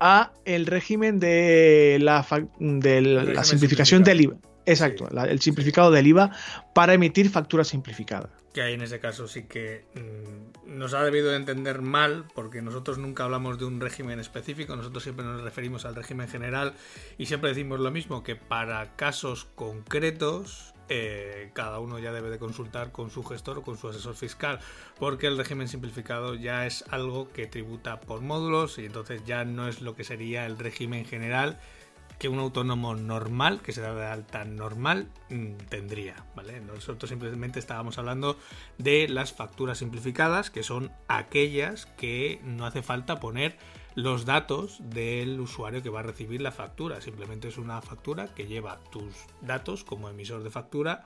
[0.00, 2.26] a el régimen de la,
[2.58, 4.36] de la simplificación del IVA.
[4.66, 6.30] Exacto, el simplificado del IVA
[6.74, 8.30] para emitir facturas simplificadas.
[8.52, 12.62] Que ahí en ese caso sí que mm, nos ha debido de entender mal, porque
[12.62, 16.74] nosotros nunca hablamos de un régimen específico, nosotros siempre nos referimos al régimen general
[17.16, 22.38] y siempre decimos lo mismo, que para casos concretos eh, cada uno ya debe de
[22.38, 24.58] consultar con su gestor o con su asesor fiscal,
[24.98, 29.68] porque el régimen simplificado ya es algo que tributa por módulos y entonces ya no
[29.68, 31.60] es lo que sería el régimen general
[32.18, 36.60] que un autónomo normal, que se da de alta normal, mm, tendría, ¿vale?
[36.60, 38.36] Nosotros simplemente estábamos hablando
[38.76, 43.56] de las facturas simplificadas, que son aquellas que no hace falta poner
[43.94, 47.00] los datos del usuario que va a recibir la factura.
[47.00, 51.04] Simplemente es una factura que lleva tus datos como emisor de factura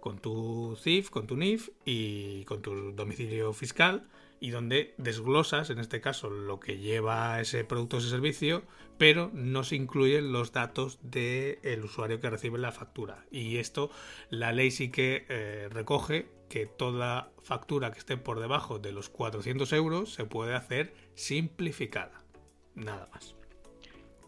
[0.00, 4.06] con tu CIF, con tu NIF y con tu domicilio fiscal
[4.38, 8.64] y donde desglosas, en este caso, lo que lleva ese producto o ese servicio,
[8.98, 13.24] pero no se incluyen los datos del usuario que recibe la factura.
[13.30, 13.90] Y esto
[14.28, 19.08] la ley sí que eh, recoge que toda factura que esté por debajo de los
[19.08, 22.23] 400 euros se puede hacer simplificada
[22.74, 23.34] nada más.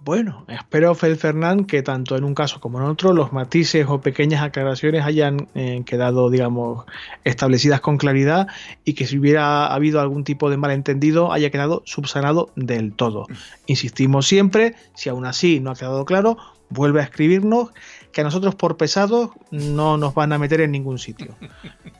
[0.06, 4.00] Bueno, espero, Fel Fernán, que tanto en un caso como en otro los matices o
[4.00, 6.84] pequeñas aclaraciones hayan eh, quedado, digamos,
[7.24, 8.46] establecidas con claridad
[8.84, 13.26] y que si hubiera habido algún tipo de malentendido haya quedado subsanado del todo.
[13.66, 16.36] Insistimos siempre, si aún así no ha quedado claro,
[16.68, 17.70] vuelve a escribirnos,
[18.12, 21.34] que a nosotros por pesados no nos van a meter en ningún sitio.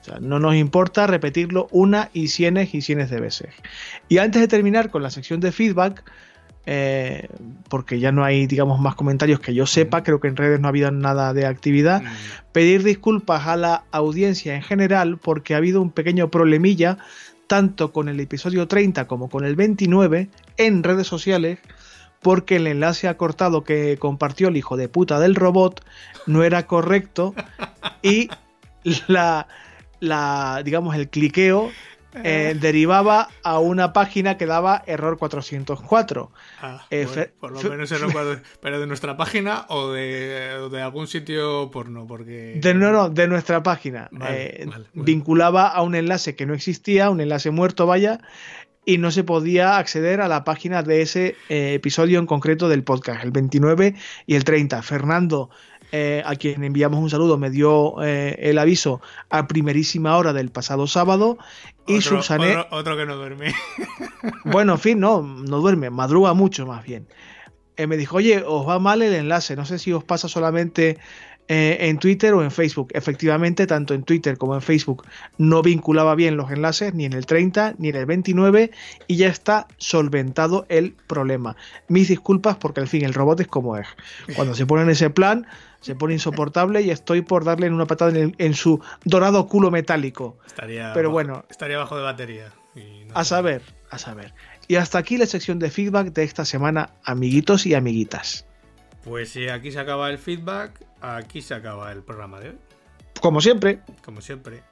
[0.00, 3.52] O sea, no nos importa repetirlo una y cienes y cienes de veces.
[4.08, 6.04] Y antes de terminar con la sección de feedback,
[6.68, 7.28] eh,
[7.68, 10.66] porque ya no hay, digamos, más comentarios que yo sepa, creo que en redes no
[10.66, 12.02] ha habido nada de actividad,
[12.50, 16.98] pedir disculpas a la audiencia en general porque ha habido un pequeño problemilla,
[17.46, 21.60] tanto con el episodio 30 como con el 29, en redes sociales,
[22.20, 25.84] porque el enlace acortado que compartió el hijo de puta del robot
[26.26, 27.34] no era correcto.
[28.02, 28.28] Y
[29.08, 29.48] la,
[29.98, 31.72] la digamos, el cliqueo
[32.24, 36.30] eh, derivaba a una página que daba error 404.
[36.60, 41.70] Ah, eh, por lo menos error 4, pero de nuestra página o de, algún sitio
[41.70, 42.58] porno, porque...
[42.60, 44.08] De, no, no, de nuestra página.
[44.28, 48.20] Eh, vinculaba a un enlace que no existía, un enlace muerto, vaya,
[48.84, 53.24] y no se podía acceder a la página de ese episodio en concreto del podcast,
[53.24, 53.94] el 29
[54.26, 54.82] y el 30.
[54.82, 55.50] Fernando
[55.92, 60.50] eh, a quien enviamos un saludo, me dio eh, el aviso a primerísima hora del
[60.50, 61.38] pasado sábado
[61.86, 62.20] y otro,
[62.70, 63.54] Otro, que no duerme.
[64.44, 67.06] bueno, en fin, no, no duerme, madruga mucho más bien.
[67.76, 70.98] Eh, me dijo, oye, os va mal el enlace, no sé si os pasa solamente
[71.48, 72.88] eh, en Twitter o en Facebook.
[72.92, 75.04] Efectivamente, tanto en Twitter como en Facebook
[75.38, 78.72] no vinculaba bien los enlaces, ni en el 30 ni en el 29,
[79.06, 81.56] y ya está solventado el problema.
[81.88, 83.86] Mis disculpas porque al fin el robot es como es.
[84.34, 85.46] Cuando se pone en ese plan,
[85.80, 90.36] se pone insoportable y estoy por darle en una patada en, su dorado culo metálico.
[90.46, 92.52] Estaría Pero bueno, estaría bajo de batería.
[93.14, 94.34] a saber, a saber.
[94.66, 98.45] Y hasta aquí la sección de feedback de esta semana, amiguitos y amiguitas.
[99.06, 102.58] Pues sí, aquí se acaba el feedback aquí se acaba el programa de hoy.
[103.20, 103.80] Como siempre.
[104.04, 104.62] Como siempre.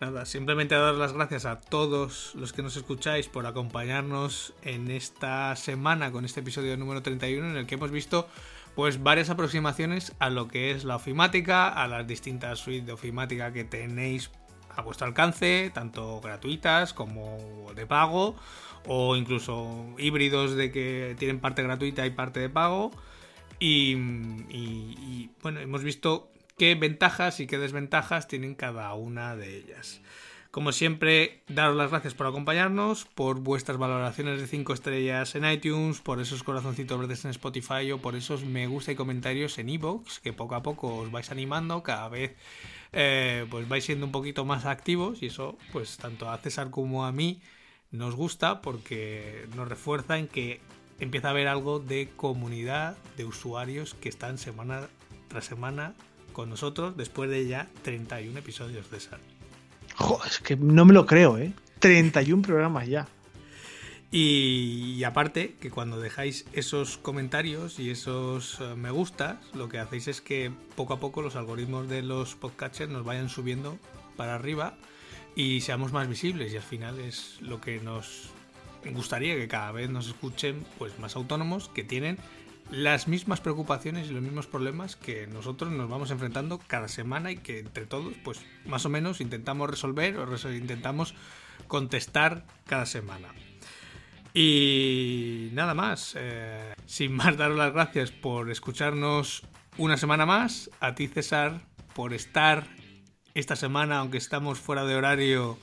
[0.00, 5.54] Nada, simplemente dar las gracias a todos los que nos escucháis por acompañarnos en esta
[5.56, 8.28] semana con este episodio número 31 en el que hemos visto
[8.74, 13.52] pues varias aproximaciones a lo que es la ofimática, a las distintas suites de ofimática
[13.52, 14.30] que tenéis
[14.74, 18.34] a vuestro alcance, tanto gratuitas como de pago,
[18.86, 22.90] o incluso híbridos de que tienen parte gratuita y parte de pago.
[23.66, 30.02] Y, bueno, hemos visto qué ventajas y qué desventajas tienen cada una de ellas.
[30.50, 36.00] Como siempre, daros las gracias por acompañarnos, por vuestras valoraciones de 5 estrellas en iTunes,
[36.00, 40.20] por esos corazoncitos verdes en Spotify o por esos me gusta y comentarios en iVoox,
[40.20, 42.36] que poco a poco os vais animando, cada vez
[42.92, 47.06] eh, pues vais siendo un poquito más activos y eso pues tanto a César como
[47.06, 47.40] a mí
[47.90, 50.60] nos gusta porque nos refuerza en que
[51.04, 54.88] empieza a haber algo de comunidad de usuarios que están semana
[55.28, 55.94] tras semana
[56.32, 59.20] con nosotros después de ya 31 episodios de SAL.
[59.96, 61.52] Joder, es que no me lo creo, ¿eh?
[61.78, 63.06] 31 programas ya.
[64.16, 70.06] Y, aparte, que cuando dejáis esos comentarios y esos eh, me gustas, lo que hacéis
[70.06, 73.76] es que poco a poco los algoritmos de los podcasters nos vayan subiendo
[74.16, 74.76] para arriba
[75.34, 78.30] y seamos más visibles y al final es lo que nos
[78.90, 82.18] gustaría que cada vez nos escuchen pues más autónomos que tienen
[82.70, 87.36] las mismas preocupaciones y los mismos problemas que nosotros nos vamos enfrentando cada semana y
[87.36, 91.14] que entre todos pues más o menos intentamos resolver o intentamos
[91.68, 93.28] contestar cada semana.
[94.32, 99.42] Y nada más, eh, sin más daros las gracias por escucharnos
[99.76, 101.60] una semana más, a ti César
[101.94, 102.66] por estar
[103.34, 105.58] esta semana, aunque estamos fuera de horario,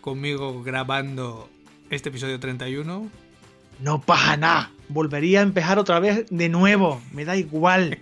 [0.00, 1.48] conmigo grabando
[1.92, 3.10] este episodio 31.
[3.78, 7.98] No pasa nada, volvería a empezar otra vez de nuevo, me da igual.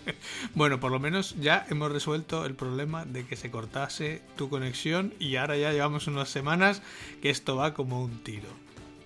[0.54, 5.12] bueno, por lo menos ya hemos resuelto el problema de que se cortase tu conexión
[5.18, 6.80] y ahora ya llevamos unas semanas
[7.20, 8.48] que esto va como un tiro.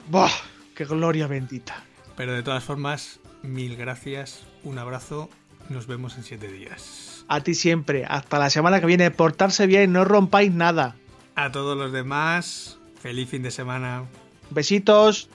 [0.08, 0.30] ¡Buah!
[0.76, 1.82] ¡Qué gloria bendita!
[2.16, 5.30] Pero de todas formas, mil gracias, un abrazo,
[5.68, 7.24] nos vemos en siete días.
[7.26, 10.94] A ti siempre, hasta la semana que viene, portarse bien, no rompáis nada.
[11.34, 14.04] A todos los demás, feliz fin de semana.
[14.50, 15.28] Besitos.